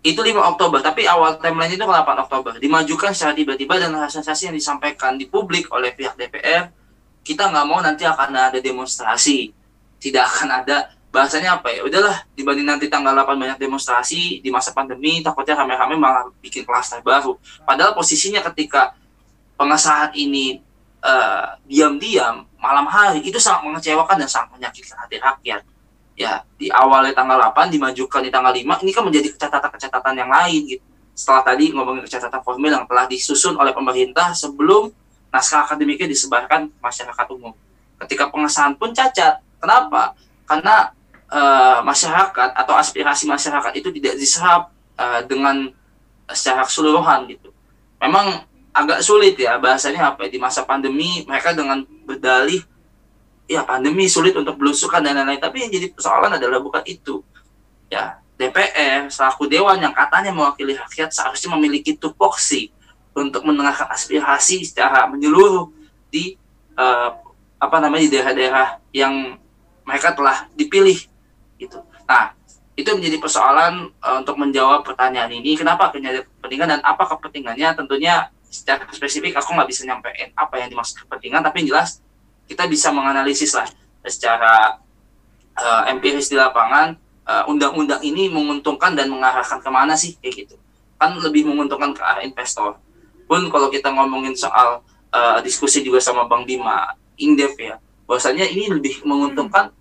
Itu 0.03 0.19
5 0.19 0.35
Oktober, 0.35 0.83
tapi 0.83 1.07
awal 1.07 1.39
timeline 1.39 1.71
itu 1.71 1.87
8 1.87 2.27
Oktober. 2.27 2.59
Dimajukan 2.59 3.15
secara 3.15 3.39
tiba-tiba 3.39 3.79
dan 3.79 3.95
sensasi 4.11 4.51
yang 4.51 4.57
disampaikan 4.57 5.15
di 5.15 5.31
publik 5.31 5.71
oleh 5.71 5.95
pihak 5.95 6.19
DPR, 6.19 6.75
kita 7.23 7.47
nggak 7.47 7.67
mau 7.71 7.79
nanti 7.79 8.03
akan 8.03 8.35
ada 8.35 8.59
demonstrasi. 8.59 9.55
Tidak 10.03 10.25
akan 10.27 10.49
ada 10.51 10.91
bahasanya 11.13 11.61
apa 11.61 11.69
ya 11.69 11.85
udahlah 11.85 12.25
dibanding 12.33 12.65
nanti 12.65 12.89
tanggal 12.89 13.13
8 13.13 13.37
banyak 13.37 13.59
demonstrasi 13.61 14.41
di 14.41 14.49
masa 14.49 14.73
pandemi 14.73 15.21
takutnya 15.21 15.61
rame-rame 15.61 16.01
malah 16.01 16.33
bikin 16.41 16.65
klaster 16.65 17.05
baru 17.05 17.37
padahal 17.69 17.93
posisinya 17.93 18.41
ketika 18.49 18.97
pengesahan 19.61 20.17
ini 20.17 20.65
uh, 21.05 21.61
diam-diam 21.69 22.49
malam 22.57 22.89
hari 22.89 23.21
itu 23.29 23.37
sangat 23.37 23.69
mengecewakan 23.69 24.25
dan 24.25 24.29
sangat 24.33 24.57
menyakitkan 24.57 24.97
hati 25.05 25.21
rakyat 25.21 25.61
ya 26.13 26.45
di 26.61 26.69
awalnya 26.69 27.17
tanggal 27.17 27.41
8 27.53 27.73
dimajukan 27.73 28.21
di 28.21 28.31
tanggal 28.31 28.53
5 28.53 28.85
ini 28.85 28.91
kan 28.93 29.03
menjadi 29.05 29.29
catatan-catatan 29.37 30.15
yang 30.17 30.31
lain 30.31 30.61
gitu. 30.77 30.85
Setelah 31.13 31.43
tadi 31.45 31.73
ngomongin 31.73 32.09
catatan 32.09 32.41
formil 32.41 32.73
yang 32.73 32.85
telah 32.89 33.05
disusun 33.05 33.57
oleh 33.61 33.73
pemerintah 33.77 34.33
sebelum 34.33 34.93
naskah 35.33 35.65
akademiknya 35.65 36.09
disebarkan 36.09 36.73
masyarakat 36.81 37.27
umum. 37.33 37.53
Ketika 38.01 38.29
pengesahan 38.29 38.77
pun 38.77 38.93
cacat. 38.93 39.41
Kenapa? 39.63 40.17
Karena 40.45 40.91
uh, 41.31 41.81
masyarakat 41.87 42.51
atau 42.53 42.75
aspirasi 42.77 43.25
masyarakat 43.31 43.73
itu 43.79 43.89
tidak 44.01 44.15
diserap 44.19 44.63
uh, 44.99 45.21
dengan 45.25 45.71
secara 46.29 46.65
keseluruhan 46.67 47.29
gitu. 47.31 47.53
Memang 48.03 48.45
agak 48.73 49.05
sulit 49.05 49.37
ya 49.37 49.61
bahasanya 49.61 50.17
apa 50.17 50.27
ya, 50.27 50.29
di 50.33 50.39
masa 50.41 50.65
pandemi 50.65 51.23
mereka 51.29 51.53
dengan 51.53 51.85
berdalih 52.09 52.65
ya 53.53 53.63
pandemi 53.69 54.09
sulit 54.09 54.33
untuk 54.33 54.57
belusukan 54.57 55.05
dan 55.05 55.21
lain-lain. 55.21 55.41
Tapi 55.41 55.69
yang 55.69 55.71
jadi 55.71 55.93
persoalan 55.93 56.41
adalah 56.41 56.59
bukan 56.65 56.81
itu. 56.89 57.21
Ya 57.93 58.23
DPR 58.41 59.13
selaku 59.13 59.47
dewan 59.47 59.79
yang 59.79 59.93
katanya 59.93 60.33
mewakili 60.33 60.75
rakyat 60.75 61.13
seharusnya 61.13 61.53
memiliki 61.55 61.95
tupoksi 61.95 62.73
untuk 63.13 63.45
mendengarkan 63.45 63.93
aspirasi 63.93 64.65
secara 64.65 65.05
menyeluruh 65.07 65.69
di 66.09 66.41
uh, 66.81 67.13
apa 67.61 67.77
namanya 67.79 68.09
di 68.09 68.13
daerah-daerah 68.17 68.69
yang 68.91 69.37
mereka 69.85 70.17
telah 70.17 70.49
dipilih 70.57 70.99
gitu. 71.61 71.85
Nah 72.09 72.35
itu 72.73 72.89
menjadi 72.89 73.21
persoalan 73.21 73.93
uh, 74.01 74.25
untuk 74.25 74.41
menjawab 74.41 74.83
pertanyaan 74.83 75.29
ini. 75.29 75.55
Kenapa 75.55 75.93
kepentingan 75.93 76.67
dan 76.67 76.81
apa 76.81 77.05
kepentingannya? 77.05 77.77
Tentunya 77.77 78.33
secara 78.53 78.85
spesifik 78.93 79.41
aku 79.41 79.57
nggak 79.57 79.69
bisa 79.69 79.89
nyampein 79.89 80.29
apa 80.37 80.61
yang 80.61 80.69
dimaksud 80.69 81.09
kepentingan 81.09 81.41
tapi 81.41 81.65
yang 81.65 81.69
jelas 81.73 82.05
kita 82.53 82.69
bisa 82.69 82.93
menganalisis 82.93 83.57
lah 83.57 83.65
secara 84.05 84.77
uh, 85.57 85.89
empiris 85.89 86.29
di 86.29 86.37
lapangan 86.37 87.01
undang 87.49 87.73
undang-undang 87.73 88.03
ini 88.05 88.29
menguntungkan 88.29 88.93
dan 88.93 89.09
mengarahkan 89.09 89.63
ke 89.63 89.71
mana 89.73 89.97
sih 89.97 90.21
kayak 90.21 90.45
gitu. 90.45 90.57
Kan 91.01 91.17
lebih 91.17 91.49
menguntungkan 91.49 91.97
ke 91.97 92.03
arah 92.05 92.21
investor. 92.21 92.77
Pun 93.25 93.49
kalau 93.49 93.73
kita 93.73 93.89
ngomongin 93.89 94.37
soal 94.37 94.85
uh, 95.09 95.39
diskusi 95.41 95.81
juga 95.81 95.97
sama 96.03 96.29
Bang 96.29 96.45
Bima 96.45 96.93
Indef 97.17 97.57
ya 97.57 97.81
bahwasanya 98.05 98.45
ini 98.45 98.69
lebih 98.69 99.01
menguntungkan 99.09 99.73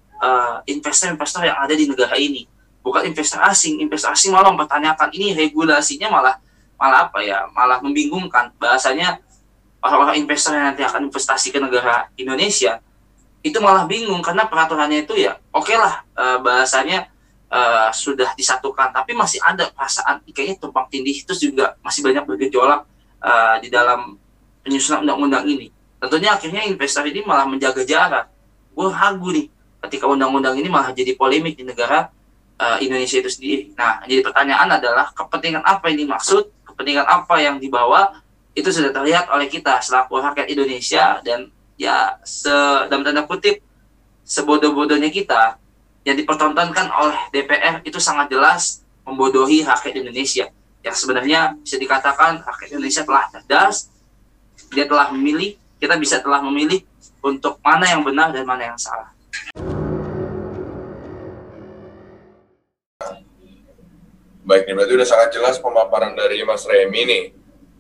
investor-investor 0.70 1.42
uh, 1.44 1.48
yang 1.52 1.58
ada 1.60 1.74
di 1.76 1.90
negara 1.90 2.16
ini. 2.16 2.48
Bukan 2.86 3.04
investor 3.04 3.42
asing 3.44 3.84
investor 3.84 4.16
asing 4.16 4.32
malah 4.32 4.54
mempertanyakan 4.54 5.12
ini 5.12 5.36
regulasinya 5.36 6.08
malah 6.08 6.36
malah 6.80 7.10
apa 7.10 7.20
ya 7.20 7.50
malah 7.52 7.84
membingungkan. 7.84 8.54
Bahasanya 8.56 9.20
orang-orang 9.82 10.22
investor 10.22 10.54
yang 10.56 10.72
nanti 10.72 10.86
akan 10.86 11.10
investasi 11.10 11.50
ke 11.50 11.60
negara 11.60 12.10
Indonesia 12.16 12.80
itu 13.42 13.58
malah 13.58 13.90
bingung 13.90 14.22
karena 14.22 14.46
peraturannya 14.46 15.04
itu 15.04 15.18
ya 15.18 15.38
oke 15.50 15.66
okay 15.66 15.78
lah 15.78 16.06
e, 16.14 16.26
bahasanya 16.46 17.10
e, 17.50 17.60
sudah 17.90 18.38
disatukan 18.38 18.94
tapi 18.94 19.18
masih 19.18 19.42
ada 19.42 19.74
perasaan 19.74 20.22
kayaknya 20.30 20.62
tumpang 20.62 20.86
tindih 20.94 21.26
itu 21.26 21.34
juga 21.34 21.74
masih 21.82 22.06
banyak 22.06 22.22
bergejolak 22.22 22.86
e, 23.18 23.32
di 23.66 23.74
dalam 23.74 24.22
penyusunan 24.62 25.02
undang-undang 25.02 25.50
ini 25.50 25.74
tentunya 26.02 26.34
akhirnya 26.34 26.66
investor 26.66 27.06
ini 27.06 27.22
malah 27.22 27.46
menjaga 27.46 27.86
jarak. 27.86 28.26
Gue 28.74 28.90
ragu 28.90 29.30
nih 29.30 29.48
ketika 29.86 30.10
undang-undang 30.10 30.58
ini 30.58 30.66
malah 30.66 30.90
jadi 30.90 31.14
polemik 31.14 31.54
di 31.54 31.64
negara 31.64 32.10
uh, 32.58 32.78
Indonesia 32.82 33.22
itu 33.22 33.30
sendiri. 33.30 33.64
Nah, 33.78 34.02
jadi 34.10 34.26
pertanyaan 34.26 34.82
adalah 34.82 35.14
kepentingan 35.14 35.62
apa 35.62 35.94
ini 35.94 36.10
maksud, 36.10 36.50
kepentingan 36.66 37.06
apa 37.06 37.38
yang 37.38 37.62
dibawa 37.62 38.18
itu 38.52 38.68
sudah 38.68 38.92
terlihat 38.92 39.32
oleh 39.32 39.48
kita 39.48 39.80
selaku 39.80 40.20
rakyat 40.20 40.52
Indonesia 40.52 41.24
dan 41.24 41.48
ya 41.80 42.20
se 42.28 42.52
dalam 42.92 43.02
tanda 43.08 43.24
kutip 43.24 43.64
sebodoh-bodohnya 44.28 45.08
kita 45.08 45.56
yang 46.04 46.20
dipertontonkan 46.20 46.92
oleh 46.92 47.20
DPR 47.32 47.80
itu 47.88 47.98
sangat 48.02 48.28
jelas 48.28 48.84
membodohi 49.08 49.64
rakyat 49.64 49.96
Indonesia 50.04 50.52
yang 50.84 50.96
sebenarnya 50.98 51.56
bisa 51.64 51.80
dikatakan 51.80 52.44
rakyat 52.44 52.70
Indonesia 52.76 53.08
telah 53.08 53.24
cerdas 53.32 53.88
dia 54.76 54.84
telah 54.84 55.16
memilih 55.16 55.56
kita 55.80 55.96
bisa 55.96 56.20
telah 56.20 56.44
memilih 56.44 56.84
untuk 57.24 57.56
mana 57.64 57.88
yang 57.88 58.04
benar 58.04 58.36
dan 58.36 58.44
mana 58.44 58.76
yang 58.76 58.80
salah 58.80 59.16
Baik 64.42 64.68
nih, 64.68 64.74
berarti 64.74 64.94
udah 64.98 65.08
sangat 65.08 65.30
jelas 65.38 65.56
pemaparan 65.62 66.18
dari 66.18 66.42
Mas 66.44 66.66
Remi 66.66 67.08
nih. 67.08 67.24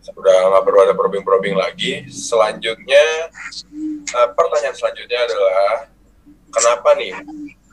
Udah 0.09 0.35
nggak 0.49 0.63
perlu 0.65 0.79
ada 0.81 0.93
probing-probing 0.97 1.53
lagi. 1.53 2.09
Selanjutnya, 2.09 3.29
uh, 4.17 4.29
pertanyaan 4.33 4.73
selanjutnya 4.73 5.19
adalah, 5.29 5.85
kenapa 6.49 6.89
nih 6.97 7.13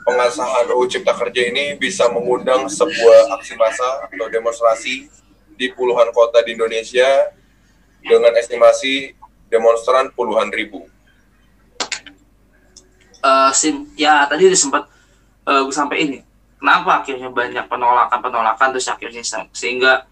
pengasahan 0.05 0.69
UU 0.73 0.85
Cipta 0.93 1.17
Kerja 1.17 1.49
ini 1.49 1.77
bisa 1.81 2.09
mengundang 2.13 2.69
sebuah 2.69 3.33
aksi 3.41 3.57
massa 3.57 4.05
atau 4.05 4.27
demonstrasi 4.29 5.09
di 5.57 5.67
puluhan 5.73 6.13
kota 6.13 6.45
di 6.45 6.57
Indonesia 6.57 7.33
dengan 8.05 8.37
estimasi 8.37 9.17
demonstran 9.49 10.13
puluhan 10.13 10.53
ribu? 10.53 10.85
Uh, 13.19 13.51
sim, 13.51 13.91
ya 13.99 14.29
tadi 14.31 14.47
udah 14.47 14.61
sempat 14.61 14.83
uh, 15.49 15.67
gue 15.67 15.75
sampai 15.75 15.97
ini 16.07 16.19
kenapa 16.61 17.03
akhirnya 17.03 17.31
banyak 17.33 17.65
penolakan-penolakan 17.67 18.69
terus 18.75 18.91
akhirnya 18.91 19.23
sehingga 19.55 20.05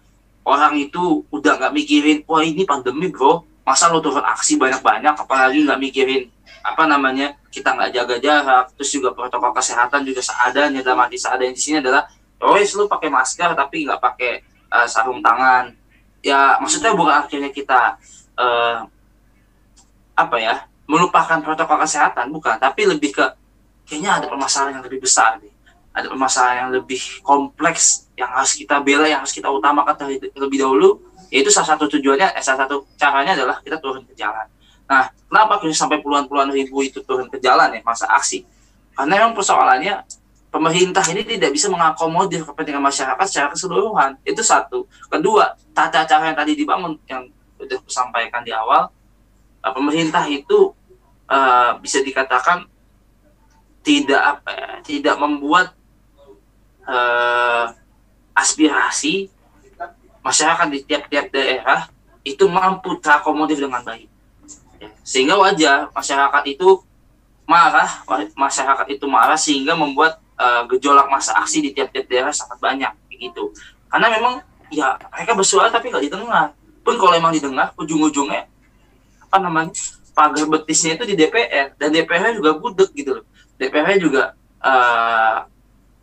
orang 0.47 0.79
itu 0.79 1.27
udah 1.27 1.59
nggak 1.59 1.73
mikirin 1.75 2.17
wah 2.23 2.39
ini 2.39 2.63
pandemi 2.63 3.11
bro. 3.11 3.43
Masa 3.67 3.91
lo 3.91 3.99
turun 3.99 4.23
aksi 4.23 4.55
banyak-banyak 4.55 5.11
apalagi 5.11 5.67
nggak 5.67 5.75
mikirin 5.83 6.31
apa 6.63 6.87
namanya 6.87 7.35
kita 7.51 7.75
nggak 7.75 7.91
jaga 7.91 8.15
jarak 8.23 8.65
terus 8.79 8.95
juga 8.95 9.11
protokol 9.11 9.51
kesehatan 9.51 10.07
juga 10.07 10.23
seadanya 10.23 10.79
dalam 10.79 11.03
arti 11.03 11.19
seadanya 11.19 11.51
di 11.51 11.59
sini 11.59 11.83
adalah 11.83 12.07
wes 12.39 12.71
lu 12.79 12.87
pakai 12.87 13.11
masker 13.11 13.51
tapi 13.59 13.83
nggak 13.83 13.99
pakai 13.99 14.31
uh, 14.71 14.87
sarung 14.87 15.19
tangan. 15.19 15.75
Ya 16.23 16.55
maksudnya 16.63 16.95
bukan 16.95 17.27
akhirnya 17.27 17.51
kita 17.51 17.99
uh, 18.39 18.87
apa 20.15 20.37
ya 20.39 20.63
melupakan 20.87 21.43
protokol 21.43 21.83
kesehatan 21.83 22.31
bukan. 22.31 22.55
Tapi 22.55 22.87
lebih 22.87 23.19
ke 23.19 23.25
kayaknya 23.83 24.23
ada 24.23 24.25
permasalahan 24.31 24.79
yang 24.79 24.85
lebih 24.87 25.03
besar 25.03 25.43
nih. 25.43 25.51
Ada 25.91 26.07
permasalahan 26.07 26.57
yang 26.63 26.71
lebih 26.71 27.03
kompleks 27.19 28.06
yang 28.17 28.33
harus 28.33 28.57
kita 28.57 28.81
bela, 28.81 29.05
yang 29.05 29.21
harus 29.21 29.31
kita 29.31 29.47
utamakan 29.47 29.93
terlebih 30.33 30.57
dahulu, 30.57 30.99
yaitu 31.29 31.53
salah 31.53 31.77
satu 31.77 31.85
tujuannya, 31.85 32.33
eh, 32.33 32.43
salah 32.43 32.65
satu 32.65 32.89
caranya 32.97 33.37
adalah 33.37 33.61
kita 33.61 33.77
turun 33.77 34.01
ke 34.09 34.17
jalan. 34.17 34.49
Nah, 34.89 35.11
kenapa 35.29 35.61
sampai 35.69 36.01
puluhan-puluhan 36.01 36.49
ribu 36.49 36.81
itu 36.81 37.05
turun 37.05 37.29
ke 37.29 37.37
jalan 37.37 37.69
ya, 37.77 37.81
masa 37.85 38.09
aksi? 38.09 38.41
Karena 38.97 39.21
memang 39.21 39.37
persoalannya 39.37 40.01
pemerintah 40.49 41.05
ini 41.13 41.21
tidak 41.27 41.53
bisa 41.53 41.69
mengakomodir 41.69 42.41
kepentingan 42.41 42.81
masyarakat 42.81 43.25
secara 43.29 43.47
keseluruhan. 43.53 44.17
Itu 44.25 44.41
satu. 44.41 44.89
Kedua, 45.11 45.53
tata 45.75 46.07
cara 46.09 46.33
yang 46.33 46.37
tadi 46.39 46.57
dibangun, 46.57 46.97
yang 47.05 47.29
sudah 47.61 47.77
sampaikan 47.85 48.41
di 48.41 48.49
awal, 48.49 48.89
eh, 49.61 49.71
pemerintah 49.75 50.25
itu 50.25 50.73
uh, 51.29 51.75
bisa 51.83 51.99
dikatakan 52.01 52.65
tidak 53.83 54.19
apa 54.19 54.49
ya, 54.51 54.71
tidak 54.83 55.15
membuat 55.19 55.71
uh, 56.87 57.71
aspirasi 58.37 59.33
masyarakat 60.21 60.67
di 60.69 60.79
tiap-tiap 60.85 61.33
daerah 61.33 61.89
itu 62.21 62.45
mampu 62.45 63.01
terakomodir 63.01 63.57
dengan 63.57 63.81
baik. 63.81 64.05
Sehingga 65.01 65.39
wajar 65.39 65.89
masyarakat 65.95 66.43
itu 66.45 66.83
marah, 67.47 68.03
masyarakat 68.35 68.87
itu 68.91 69.05
marah 69.07 69.39
sehingga 69.39 69.73
membuat 69.73 70.19
uh, 70.37 70.67
gejolak 70.69 71.07
masa 71.07 71.33
aksi 71.39 71.63
di 71.63 71.69
tiap-tiap 71.71 72.05
daerah 72.05 72.33
sangat 72.35 72.59
banyak 72.59 72.91
gitu. 73.15 73.55
Karena 73.87 74.11
memang 74.11 74.43
ya 74.69 74.99
mereka 75.15 75.33
bersuara 75.33 75.71
tapi 75.71 75.89
nggak 75.89 76.03
didengar. 76.05 76.53
Pun 76.83 76.95
kalau 76.99 77.15
emang 77.15 77.31
didengar, 77.31 77.71
ujung-ujungnya 77.79 78.47
apa 79.27 79.37
namanya 79.43 79.75
pagar 80.15 80.47
betisnya 80.47 80.95
itu 80.95 81.03
di 81.03 81.15
DPR 81.19 81.75
dan 81.75 81.91
DPR 81.91 82.35
juga 82.35 82.55
budek 82.59 82.91
gitu 82.95 83.23
loh. 83.23 83.25
DPR 83.55 83.95
juga 83.99 84.35
uh, 84.59 85.47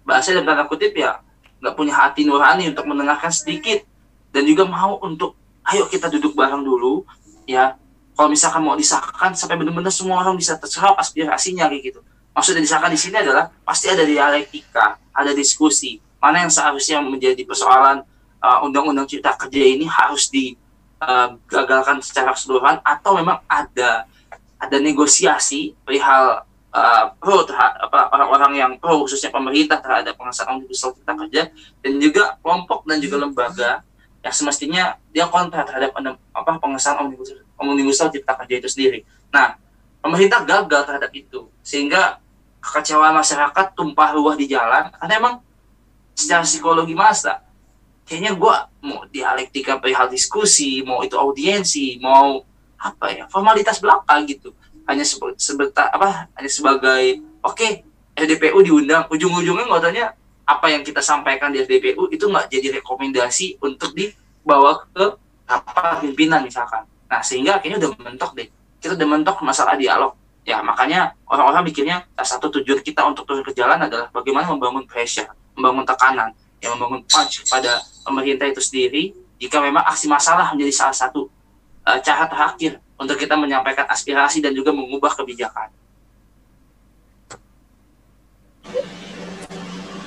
bahasa 0.04 0.32
dalam 0.32 0.44
tanda 0.44 0.64
kutip 0.68 0.92
ya 0.92 1.23
nggak 1.64 1.72
punya 1.72 1.96
hati 1.96 2.28
nurani 2.28 2.68
untuk 2.68 2.84
mendengarkan 2.84 3.32
sedikit. 3.32 3.80
Dan 4.28 4.44
juga 4.44 4.68
mau 4.68 5.00
untuk 5.00 5.32
ayo 5.72 5.88
kita 5.88 6.12
duduk 6.12 6.36
bareng 6.36 6.60
dulu 6.60 7.08
ya. 7.48 7.80
Kalau 8.14 8.28
misalkan 8.28 8.62
mau 8.62 8.76
disahkan 8.76 9.32
sampai 9.32 9.56
benar-benar 9.56 9.90
semua 9.90 10.20
orang 10.20 10.36
bisa 10.36 10.54
terserap 10.60 10.94
aspirasinya 11.00 11.66
kayak 11.72 11.82
gitu. 11.88 12.00
Maksudnya 12.36 12.62
disahkan 12.62 12.92
di 12.92 13.00
sini 13.00 13.16
adalah 13.18 13.50
pasti 13.64 13.88
ada 13.88 14.04
dialektika 14.04 15.00
ada 15.14 15.30
diskusi. 15.32 16.02
Mana 16.18 16.42
yang 16.42 16.52
seharusnya 16.52 16.98
menjadi 17.00 17.46
persoalan 17.46 18.02
uh, 18.42 18.66
undang-undang 18.66 19.06
cipta 19.06 19.32
kerja 19.38 19.62
ini 19.62 19.86
harus 19.86 20.26
digagalkan 20.28 21.96
uh, 22.00 22.04
secara 22.04 22.34
keseluruhan 22.34 22.82
atau 22.82 23.14
memang 23.14 23.38
ada 23.46 24.04
ada 24.58 24.76
negosiasi 24.82 25.78
perihal 25.86 26.42
uh, 26.74 27.14
pro 27.16 27.46
terhadap 27.46 27.88
orang-orang 27.88 28.52
yang 28.58 28.72
pro 28.82 29.06
khususnya 29.06 29.30
pemerintah 29.30 29.78
terhadap 29.78 30.18
pengesahan 30.18 30.58
omnibus 30.58 30.82
law 30.82 30.92
cipta 30.92 31.14
kerja 31.14 31.42
dan 31.80 31.92
juga 32.02 32.24
kelompok 32.42 32.84
dan 32.84 32.98
juga 32.98 33.16
lembaga 33.22 33.70
yang 34.20 34.34
semestinya 34.34 34.84
dia 35.14 35.30
kontra 35.30 35.62
terhadap 35.62 35.94
apa 36.34 36.50
pengesahan 36.58 37.06
omnibus 37.06 37.32
omnibus 37.56 38.02
law 38.02 38.10
cipta 38.10 38.34
kerja 38.44 38.54
itu 38.58 38.68
sendiri. 38.68 38.98
Nah, 39.30 39.56
pemerintah 40.02 40.42
gagal 40.42 40.82
terhadap 40.84 41.12
itu 41.14 41.48
sehingga 41.62 42.18
kekecewaan 42.60 43.14
masyarakat 43.14 43.66
tumpah 43.76 44.16
ruah 44.16 44.34
di 44.34 44.48
jalan 44.48 44.90
karena 44.96 45.14
emang 45.20 45.34
secara 46.16 46.42
psikologi 46.46 46.96
masa 46.96 47.44
kayaknya 48.08 48.36
gue 48.36 48.56
mau 48.84 49.04
dialektika 49.08 49.80
perihal 49.80 50.08
diskusi 50.08 50.80
mau 50.84 51.04
itu 51.04 51.16
audiensi 51.16 52.00
mau 52.00 52.40
apa 52.80 53.06
ya 53.12 53.24
formalitas 53.28 53.80
belaka 53.80 54.16
gitu 54.28 54.52
hanya 54.84 55.04
sebentar 55.36 55.88
apa 55.92 56.28
hanya 56.36 56.50
sebagai 56.50 57.24
oke 57.40 57.56
okay, 57.56 57.72
RDPU 58.14 58.62
diundang. 58.62 59.10
Ujung-ujungnya 59.10 59.66
nggak 59.66 60.10
apa 60.44 60.66
yang 60.68 60.84
kita 60.84 61.00
sampaikan 61.00 61.50
di 61.50 61.64
RDPU 61.64 62.12
itu 62.12 62.24
nggak 62.28 62.52
jadi 62.52 62.78
rekomendasi 62.80 63.58
untuk 63.64 63.96
dibawa 63.96 64.84
ke 64.92 65.06
apa 65.48 66.04
pimpinan 66.04 66.44
misalkan. 66.44 66.84
Nah 67.10 67.20
sehingga 67.24 67.58
akhirnya 67.58 67.80
udah 67.80 67.90
mentok 68.00 68.32
deh. 68.38 68.48
Kita 68.78 68.94
udah 68.94 69.08
mentok 69.08 69.40
masalah 69.40 69.74
dialog. 69.74 70.14
Ya 70.44 70.60
makanya 70.60 71.16
orang-orang 71.24 71.72
mikirnya 71.72 72.04
salah 72.12 72.30
satu 72.36 72.60
tujuan 72.60 72.84
kita 72.84 73.00
untuk 73.08 73.24
turun 73.24 73.40
ke 73.40 73.56
jalan 73.56 73.80
adalah 73.80 74.12
bagaimana 74.12 74.44
membangun 74.52 74.84
pressure 74.84 75.28
membangun 75.56 75.88
tekanan 75.88 76.28
yang 76.60 76.76
membangun 76.76 77.00
punch 77.08 77.48
pada 77.48 77.80
pemerintah 78.04 78.44
itu 78.44 78.60
sendiri. 78.60 79.16
Jika 79.40 79.58
memang 79.58 79.82
aksi 79.88 80.06
masalah 80.06 80.52
menjadi 80.52 80.72
salah 80.72 80.96
satu 80.96 81.32
uh, 81.88 81.98
cara 82.04 82.28
terakhir 82.28 82.83
untuk 82.94 83.18
kita 83.18 83.34
menyampaikan 83.34 83.86
aspirasi 83.90 84.38
dan 84.38 84.54
juga 84.54 84.70
mengubah 84.70 85.14
kebijakan. 85.18 85.70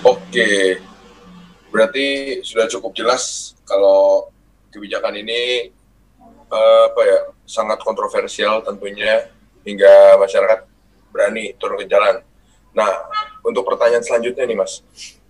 Oke, 0.07 0.79
berarti 1.67 2.39
sudah 2.41 2.65
cukup 2.71 2.95
jelas 2.95 3.53
kalau 3.67 4.31
kebijakan 4.71 5.19
ini 5.19 5.73
uh, 6.47 6.83
apa 6.93 7.01
ya 7.03 7.19
sangat 7.43 7.83
kontroversial 7.83 8.63
tentunya 8.63 9.27
hingga 9.67 10.15
masyarakat 10.15 10.63
berani 11.11 11.51
turun 11.59 11.81
ke 11.83 11.91
jalan. 11.91 12.23
Nah, 12.71 12.93
untuk 13.43 13.67
pertanyaan 13.67 14.05
selanjutnya 14.05 14.47
nih 14.47 14.57
Mas, 14.57 14.85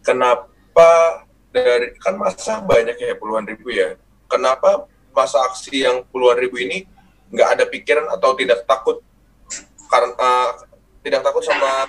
kenapa 0.05 1.23
dari 1.49 1.95
kan 1.97 2.13
masa 2.19 2.61
banyak 2.61 2.99
ya 2.99 3.17
puluhan 3.17 3.47
ribu 3.49 3.73
ya, 3.73 3.97
kenapa 4.29 4.85
masa 5.15 5.41
aksi 5.49 5.87
yang 5.87 6.05
puluhan 6.13 6.37
ribu 6.37 6.61
ini 6.61 6.85
nggak 7.31 7.49
ada 7.57 7.63
pikiran 7.67 8.07
atau 8.13 8.35
tidak 8.35 8.63
takut 8.63 9.03
karena 9.87 10.11
uh, 10.19 10.51
tidak 11.03 11.23
takut 11.23 11.43
sama 11.43 11.87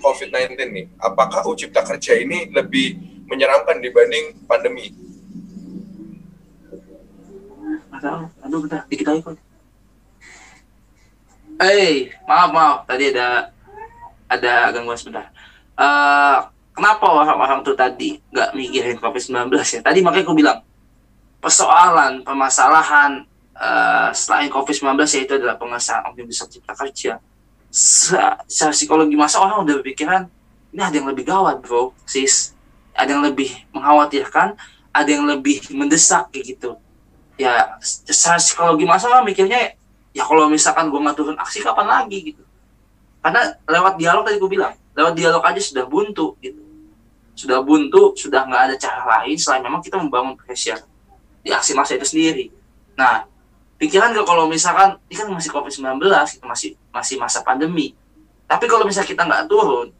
COVID-19 0.00 0.56
nih. 0.56 0.86
Apakah 0.96 1.44
UU 1.44 1.60
Cipta 1.60 1.84
Kerja 1.84 2.16
ini 2.16 2.48
lebih 2.48 2.96
menyeramkan 3.28 3.84
dibanding 3.84 4.48
pandemi? 4.48 4.96
Aduh, 8.44 8.64
dikit 8.88 9.06
lagi 9.08 9.20
kok. 9.20 9.36
Eh, 11.56 12.12
maaf, 12.28 12.48
maaf. 12.52 12.76
Tadi 12.84 13.12
ada 13.12 13.52
ada 14.28 14.52
gangguan 14.72 14.96
sebentar. 14.96 15.32
Uh, 15.76 16.48
kenapa 16.76 17.04
orang-orang 17.08 17.60
tuh 17.64 17.76
tadi 17.76 18.20
nggak 18.32 18.52
mikirin 18.52 18.96
COVID-19 19.00 19.52
ya? 19.56 19.80
Tadi 19.80 19.98
makanya 20.04 20.24
aku 20.28 20.36
bilang, 20.36 20.58
persoalan, 21.40 22.24
permasalahan, 22.24 23.24
uh, 23.56 24.08
selain 24.12 24.52
COVID-19 24.52 24.96
yaitu 25.16 25.34
adalah 25.40 25.56
pengesahan 25.56 26.04
Omnibus 26.12 26.44
Law 26.44 26.48
Cipta 26.52 26.72
Kerja. 26.76 27.12
Secara 27.72 28.72
psikologi 28.72 29.16
masa 29.18 29.42
orang 29.42 29.66
udah 29.66 29.74
berpikiran 29.82 30.30
ini 30.76 30.82
ada 30.84 30.96
yang 30.96 31.08
lebih 31.08 31.24
gawat 31.24 31.64
bro, 31.64 31.96
sis. 32.04 32.52
Ada 32.96 33.16
yang 33.16 33.24
lebih 33.24 33.52
mengkhawatirkan, 33.72 34.56
ada 34.92 35.08
yang 35.08 35.24
lebih 35.28 35.60
mendesak 35.72 36.32
kayak 36.32 36.56
gitu. 36.56 36.76
Ya 37.36 37.76
secara 37.80 38.40
psikologi 38.40 38.84
masa 38.88 39.08
orang 39.12 39.28
mikirnya 39.28 39.76
ya 40.16 40.24
kalau 40.24 40.48
misalkan 40.48 40.88
gue 40.88 40.96
nggak 40.96 41.16
turun 41.16 41.36
aksi 41.36 41.64
kapan 41.64 41.88
lagi 41.88 42.32
gitu. 42.32 42.44
Karena 43.20 43.56
lewat 43.68 44.00
dialog 44.00 44.24
tadi 44.24 44.36
gue 44.36 44.50
bilang, 44.52 44.76
lewat 44.96 45.12
dialog 45.16 45.42
aja 45.44 45.60
sudah 45.60 45.84
buntu 45.84 46.36
gitu. 46.40 46.60
Sudah 47.36 47.60
buntu, 47.60 48.16
sudah 48.16 48.48
nggak 48.48 48.62
ada 48.72 48.74
cara 48.80 49.02
lain 49.04 49.36
selain 49.36 49.60
memang 49.60 49.84
kita 49.84 50.00
membangun 50.00 50.36
pressure 50.40 50.80
di 51.44 51.52
aksi 51.52 51.76
masa 51.76 52.00
itu 52.00 52.08
sendiri. 52.08 52.48
Nah, 52.96 53.28
pikiran 53.76 54.12
gak 54.16 54.26
kalau 54.26 54.48
misalkan 54.48 54.96
ini 55.08 55.14
kan 55.16 55.28
masih 55.28 55.50
COVID-19, 55.52 56.00
itu 56.36 56.44
masih 56.44 56.70
masih 56.92 57.16
masa 57.20 57.40
pandemi. 57.44 57.92
Tapi 58.46 58.64
kalau 58.70 58.86
misalnya 58.86 59.08
kita 59.10 59.22
nggak 59.26 59.44
turun, 59.50 59.90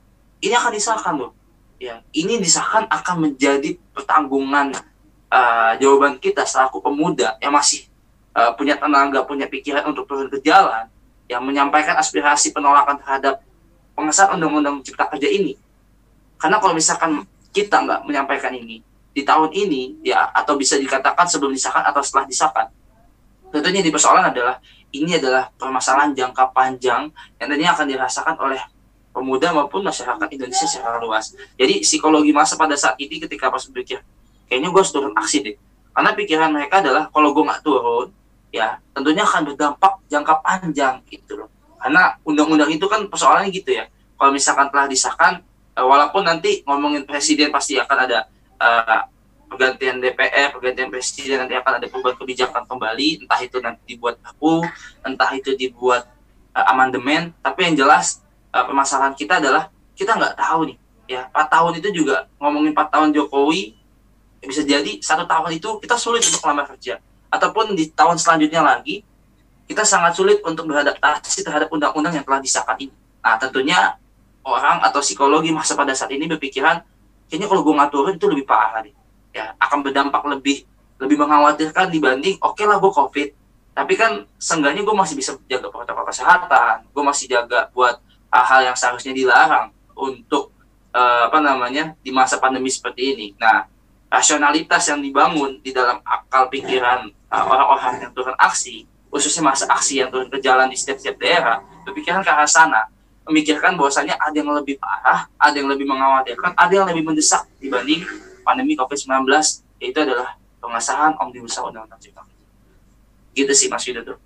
ini 0.41 0.55
akan 0.55 0.73
disahkan 0.73 1.15
loh. 1.19 1.33
Ya, 1.77 2.01
ini 2.17 2.41
disahkan 2.41 2.89
akan 2.89 3.17
menjadi 3.29 3.77
pertanggungan 3.93 4.73
uh, 5.29 5.73
jawaban 5.77 6.17
kita 6.17 6.49
selaku 6.49 6.81
pemuda 6.81 7.37
yang 7.43 7.53
masih 7.53 7.85
uh, 8.33 8.57
punya 8.57 8.81
tenaga, 8.81 9.27
punya 9.29 9.45
pikiran 9.45 9.85
untuk 9.85 10.09
turun 10.09 10.33
ke 10.33 10.41
jalan, 10.41 10.89
yang 11.29 11.45
menyampaikan 11.45 11.99
aspirasi 12.01 12.57
penolakan 12.57 12.97
terhadap 12.97 13.45
pengesahan 13.93 14.41
undang-undang 14.41 14.81
cipta 14.81 15.05
kerja 15.11 15.29
ini. 15.29 15.59
Karena 16.41 16.57
kalau 16.63 16.73
misalkan 16.73 17.29
kita 17.53 17.85
nggak 17.85 18.01
menyampaikan 18.09 18.57
ini 18.57 18.81
di 19.13 19.21
tahun 19.21 19.53
ini, 19.53 20.01
ya 20.01 20.33
atau 20.33 20.57
bisa 20.57 20.81
dikatakan 20.81 21.29
sebelum 21.29 21.53
disahkan 21.53 21.85
atau 21.93 22.01
setelah 22.01 22.25
disahkan, 22.25 22.67
tentunya 23.51 23.83
di 23.83 23.91
persoalan 23.91 24.31
adalah 24.31 24.59
ini 24.95 25.19
adalah 25.19 25.51
permasalahan 25.55 26.17
jangka 26.17 26.55
panjang 26.55 27.11
yang 27.37 27.47
tadinya 27.51 27.73
akan 27.75 27.87
dirasakan 27.91 28.35
oleh 28.41 28.61
pemuda 29.17 29.49
maupun 29.57 29.81
masyarakat 29.81 30.29
Indonesia 30.29 30.69
secara 30.69 31.01
luas. 31.01 31.33
Jadi 31.57 31.81
psikologi 31.81 32.37
masa 32.37 32.61
pada 32.61 32.77
saat 32.77 33.01
ini 33.01 33.17
ketika 33.17 33.49
pas 33.49 33.65
berpikir, 33.65 34.05
kayaknya 34.49 34.69
gue 34.69 34.81
harus 34.81 34.93
turun 34.93 35.17
aksi 35.17 35.39
deh. 35.41 35.57
Karena 35.97 36.13
pikiran 36.13 36.53
mereka 36.53 36.85
adalah 36.85 37.09
kalau 37.09 37.33
gue 37.33 37.45
nggak 37.49 37.61
turun, 37.65 38.13
ya 38.53 38.77
tentunya 38.93 39.25
akan 39.25 39.53
berdampak 39.53 39.93
jangka 40.13 40.35
panjang 40.45 41.01
gitu 41.09 41.41
loh. 41.41 41.49
Karena 41.81 42.21
undang-undang 42.29 42.69
itu 42.69 42.85
kan 42.85 43.09
persoalannya 43.09 43.49
gitu 43.49 43.73
ya. 43.73 43.89
Kalau 44.17 44.33
misalkan 44.33 44.69
telah 44.69 44.85
disahkan, 44.85 45.41
eh, 45.77 45.85
walaupun 45.85 46.25
nanti 46.25 46.61
ngomongin 46.69 47.09
presiden 47.09 47.49
pasti 47.49 47.81
akan 47.81 47.99
ada 48.09 48.29
uh, 48.61 49.01
pergantian 49.47 50.03
DPR, 50.03 50.51
pergantian 50.51 50.91
presiden 50.91 51.43
nanti 51.43 51.55
akan 51.55 51.79
ada 51.79 51.87
perubahan 51.87 52.19
kebijakan 52.19 52.63
kembali, 52.67 53.25
entah 53.25 53.41
itu 53.43 53.57
nanti 53.63 53.83
dibuat 53.87 54.19
perpu, 54.19 54.67
entah 55.07 55.31
itu 55.33 55.55
dibuat 55.55 56.11
uh, 56.53 56.73
amandemen, 56.75 57.31
tapi 57.41 57.71
yang 57.71 57.87
jelas 57.87 58.23
uh, 58.51 58.67
permasalahan 58.67 59.15
kita 59.15 59.39
adalah 59.39 59.71
kita 59.95 60.13
nggak 60.19 60.35
tahu 60.37 60.75
nih, 60.75 60.77
ya. 61.09 61.23
4 61.31 61.55
tahun 61.55 61.73
itu 61.81 61.89
juga 62.03 62.27
ngomongin 62.43 62.75
4 62.75 62.95
tahun 62.95 63.09
Jokowi 63.15 63.79
bisa 64.47 64.63
jadi 64.63 65.03
satu 65.03 65.27
tahun 65.27 65.59
itu 65.59 65.83
kita 65.83 65.99
sulit 65.99 66.23
untuk 66.23 66.39
melamar 66.47 66.71
kerja, 66.71 67.03
ataupun 67.35 67.75
di 67.75 67.91
tahun 67.91 68.15
selanjutnya 68.15 68.63
lagi 68.63 69.03
kita 69.67 69.83
sangat 69.83 70.15
sulit 70.15 70.39
untuk 70.47 70.71
beradaptasi 70.71 71.43
terhadap 71.43 71.67
undang-undang 71.75 72.15
yang 72.15 72.23
telah 72.23 72.39
disahkan 72.39 72.79
ini. 72.79 72.95
Nah 73.19 73.35
tentunya 73.43 73.99
orang 74.47 74.79
atau 74.87 75.03
psikologi 75.03 75.51
masa 75.51 75.75
pada 75.75 75.91
saat 75.91 76.15
ini 76.15 76.31
berpikiran 76.31 76.79
kayaknya 77.27 77.51
kalau 77.51 77.67
gue 77.67 77.75
ngatur 77.75 78.15
itu 78.15 78.27
lebih 78.31 78.47
parah 78.47 78.79
nih 78.87 78.95
ya 79.37 79.53
akan 79.61 79.85
berdampak 79.85 80.25
lebih 80.25 80.65
lebih 80.97 81.17
mengkhawatirkan 81.21 81.93
dibanding 81.93 82.41
oke 82.41 82.57
okay 82.57 82.65
lah 82.65 82.81
gue 82.81 82.89
covid 82.89 83.29
tapi 83.77 83.93
kan 84.01 84.25
seenggaknya 84.41 84.81
gue 84.81 84.97
masih 84.97 85.13
bisa 85.21 85.37
jaga 85.45 85.69
protokol 85.69 86.09
kesehatan 86.09 86.89
gue 86.89 87.05
masih 87.05 87.29
jaga 87.29 87.69
buat 87.77 88.01
hal-hal 88.33 88.73
yang 88.73 88.77
seharusnya 88.77 89.13
dilarang 89.13 89.73
untuk 89.97 90.53
uh, 90.97 91.29
apa 91.29 91.39
namanya 91.41 91.97
di 92.01 92.11
masa 92.11 92.37
pandemi 92.37 92.69
seperti 92.73 93.17
ini. 93.17 93.27
Nah 93.37 93.69
rasionalitas 94.09 94.87
yang 94.89 95.01
dibangun 95.03 95.59
di 95.61 95.73
dalam 95.73 96.01
akal 96.05 96.49
pikiran 96.49 97.11
uh, 97.33 97.45
orang-orang 97.45 98.09
yang 98.09 98.13
turun 98.13 98.37
aksi 98.39 98.87
khususnya 99.11 99.43
masa 99.51 99.65
aksi 99.69 100.05
yang 100.05 100.09
turun 100.13 100.29
ke 100.29 100.39
jalan 100.41 100.69
di 100.69 100.77
setiap-setiap 100.77 101.17
daerah 101.17 101.59
berpikiran 101.89 102.21
ke 102.23 102.31
arah 102.31 102.49
sana 102.49 102.87
memikirkan 103.27 103.75
bahwasanya 103.75 104.15
ada 104.23 104.39
yang 104.39 104.55
lebih 104.55 104.79
parah, 104.79 105.27
ada 105.35 105.57
yang 105.59 105.67
lebih 105.67 105.83
mengkhawatirkan, 105.83 106.55
ada 106.55 106.71
yang 106.71 106.87
lebih 106.87 107.03
mendesak 107.11 107.43
dibanding 107.59 108.07
pandemi 108.47 108.79
COVID-19 108.79 109.27
yaitu 109.83 109.99
adalah 109.99 110.39
pengesahan 110.63 111.19
Omnibus 111.19 111.59
Law 111.59 111.75
Undang-Undang 111.75 111.99
Cipta 111.99 112.23
Kerja. 112.23 112.45
Gitu 113.35 113.53
sih 113.53 113.67
Mas 113.67 113.83
Yudo 113.85 114.15
tuh. 114.15 114.19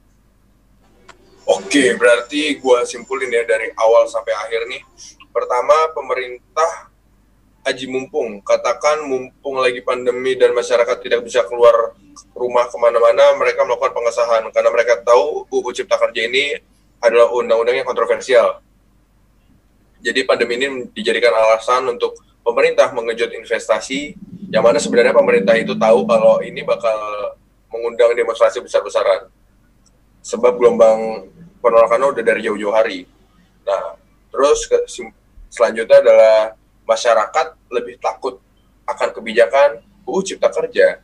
Oke, 1.48 1.98
berarti 1.98 2.60
gue 2.60 2.78
simpulin 2.86 3.32
ya 3.32 3.42
dari 3.42 3.72
awal 3.74 4.06
sampai 4.06 4.30
akhir 4.46 4.70
nih. 4.70 4.86
Pertama, 5.34 5.90
pemerintah 5.96 6.92
aji 7.66 7.90
mumpung. 7.90 8.38
Katakan 8.44 9.02
mumpung 9.02 9.58
lagi 9.58 9.82
pandemi 9.82 10.38
dan 10.38 10.54
masyarakat 10.54 10.96
tidak 11.02 11.26
bisa 11.26 11.42
keluar 11.50 11.96
rumah 12.38 12.70
ke 12.70 12.76
mana-mana, 12.78 13.34
mereka 13.34 13.66
melakukan 13.66 13.90
pengesahan. 13.98 14.46
Karena 14.54 14.70
mereka 14.70 15.02
tahu 15.02 15.50
UU 15.50 15.70
Cipta 15.74 15.98
Kerja 15.98 16.30
ini 16.30 16.54
adalah 17.02 17.34
undang-undang 17.34 17.82
yang 17.82 17.88
kontroversial. 17.88 18.62
Jadi 20.00 20.24
pandemi 20.24 20.56
ini 20.56 20.88
dijadikan 20.94 21.34
alasan 21.34 21.84
untuk 21.90 22.16
pemerintah 22.50 22.90
mengejut 22.90 23.30
investasi 23.30 24.18
yang 24.50 24.66
mana 24.66 24.82
sebenarnya 24.82 25.14
pemerintah 25.14 25.54
itu 25.54 25.78
tahu 25.78 26.02
kalau 26.10 26.42
ini 26.42 26.66
bakal 26.66 26.98
mengundang 27.70 28.10
demonstrasi 28.18 28.58
besar-besaran. 28.58 29.30
Sebab 30.20 30.58
gelombang 30.58 31.30
penolakannya 31.62 32.10
udah 32.10 32.24
dari 32.26 32.42
jauh-jauh 32.44 32.74
hari. 32.74 33.06
Nah, 33.62 33.94
terus 34.34 34.66
ke, 34.66 34.76
selanjutnya 35.48 36.02
adalah 36.02 36.58
masyarakat 36.82 37.46
lebih 37.70 38.02
takut 38.02 38.42
akan 38.90 39.08
kebijakan 39.14 39.78
UU 40.02 40.20
Cipta 40.26 40.50
Kerja 40.50 40.98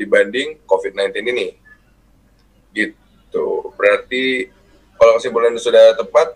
dibanding 0.00 0.64
COVID-19 0.64 1.12
ini. 1.36 1.48
Gitu. 2.72 3.46
Berarti 3.76 4.48
kalau 4.96 5.20
kesimpulan 5.20 5.52
sudah 5.60 5.92
tepat, 6.00 6.32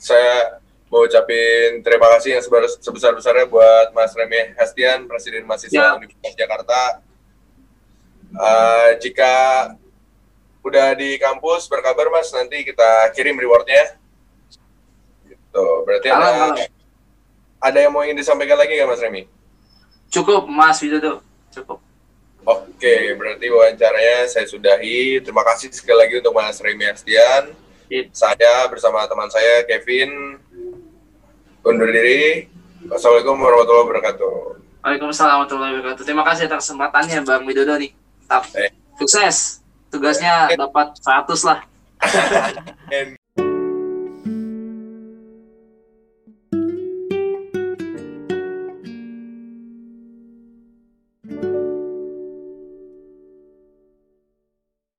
saya 0.00 0.59
mau 0.90 1.06
ucapin 1.06 1.86
terima 1.86 2.10
kasih 2.18 2.36
yang 2.36 2.42
sebesar-besarnya 2.82 3.46
buat 3.46 3.94
Mas 3.94 4.10
Remi 4.10 4.58
Hastian, 4.58 5.06
Presiden 5.06 5.46
Mahasiswa 5.46 5.78
ya. 5.78 5.94
Universitas 5.94 6.34
Jakarta. 6.34 6.80
Uh, 8.30 8.98
jika 8.98 9.34
udah 10.66 10.98
di 10.98 11.14
kampus 11.22 11.70
berkabar 11.70 12.10
Mas, 12.10 12.34
nanti 12.34 12.66
kita 12.66 13.14
kirim 13.14 13.38
rewardnya. 13.38 13.94
Gitu. 15.30 15.66
Berarti 15.86 16.10
halo, 16.10 16.26
ada 16.26 16.34
halo. 16.34 16.54
ada 17.62 17.78
yang 17.78 17.92
mau 17.94 18.02
ingin 18.02 18.18
disampaikan 18.18 18.58
lagi 18.58 18.74
nggak 18.74 18.90
Mas 18.90 19.02
Remi? 19.02 19.22
Cukup 20.10 20.50
Mas 20.50 20.82
Widodo, 20.82 21.22
cukup. 21.54 21.78
Oke, 22.42 23.14
berarti 23.14 23.46
wawancaranya 23.46 24.26
saya 24.26 24.48
sudahi. 24.50 25.22
Terima 25.22 25.46
kasih 25.46 25.70
sekali 25.70 26.02
lagi 26.02 26.18
untuk 26.18 26.34
Mas 26.34 26.58
Remi 26.58 26.82
Hastian. 26.82 27.54
Saya 28.10 28.66
bersama 28.66 29.06
teman 29.06 29.30
saya 29.30 29.62
Kevin 29.70 30.39
undur 31.64 31.88
diri. 31.92 32.48
Wassalamualaikum 32.88 33.36
warahmatullahi 33.36 33.84
wabarakatuh. 33.86 34.32
Waalaikumsalam 34.80 35.28
warahmatullahi 35.44 35.72
wabarakatuh. 35.76 36.02
Terima 36.08 36.24
kasih 36.24 36.42
atas 36.48 36.58
kesempatannya 36.64 37.18
Bang 37.28 37.44
Widodo 37.44 37.76
nih. 37.76 37.92
Tetap 38.24 38.44
eh. 38.56 38.70
sukses. 38.96 39.60
Tugasnya 39.92 40.48
eh. 40.50 40.56
dapat 40.56 40.96
100 40.96 41.48
lah. 41.48 41.60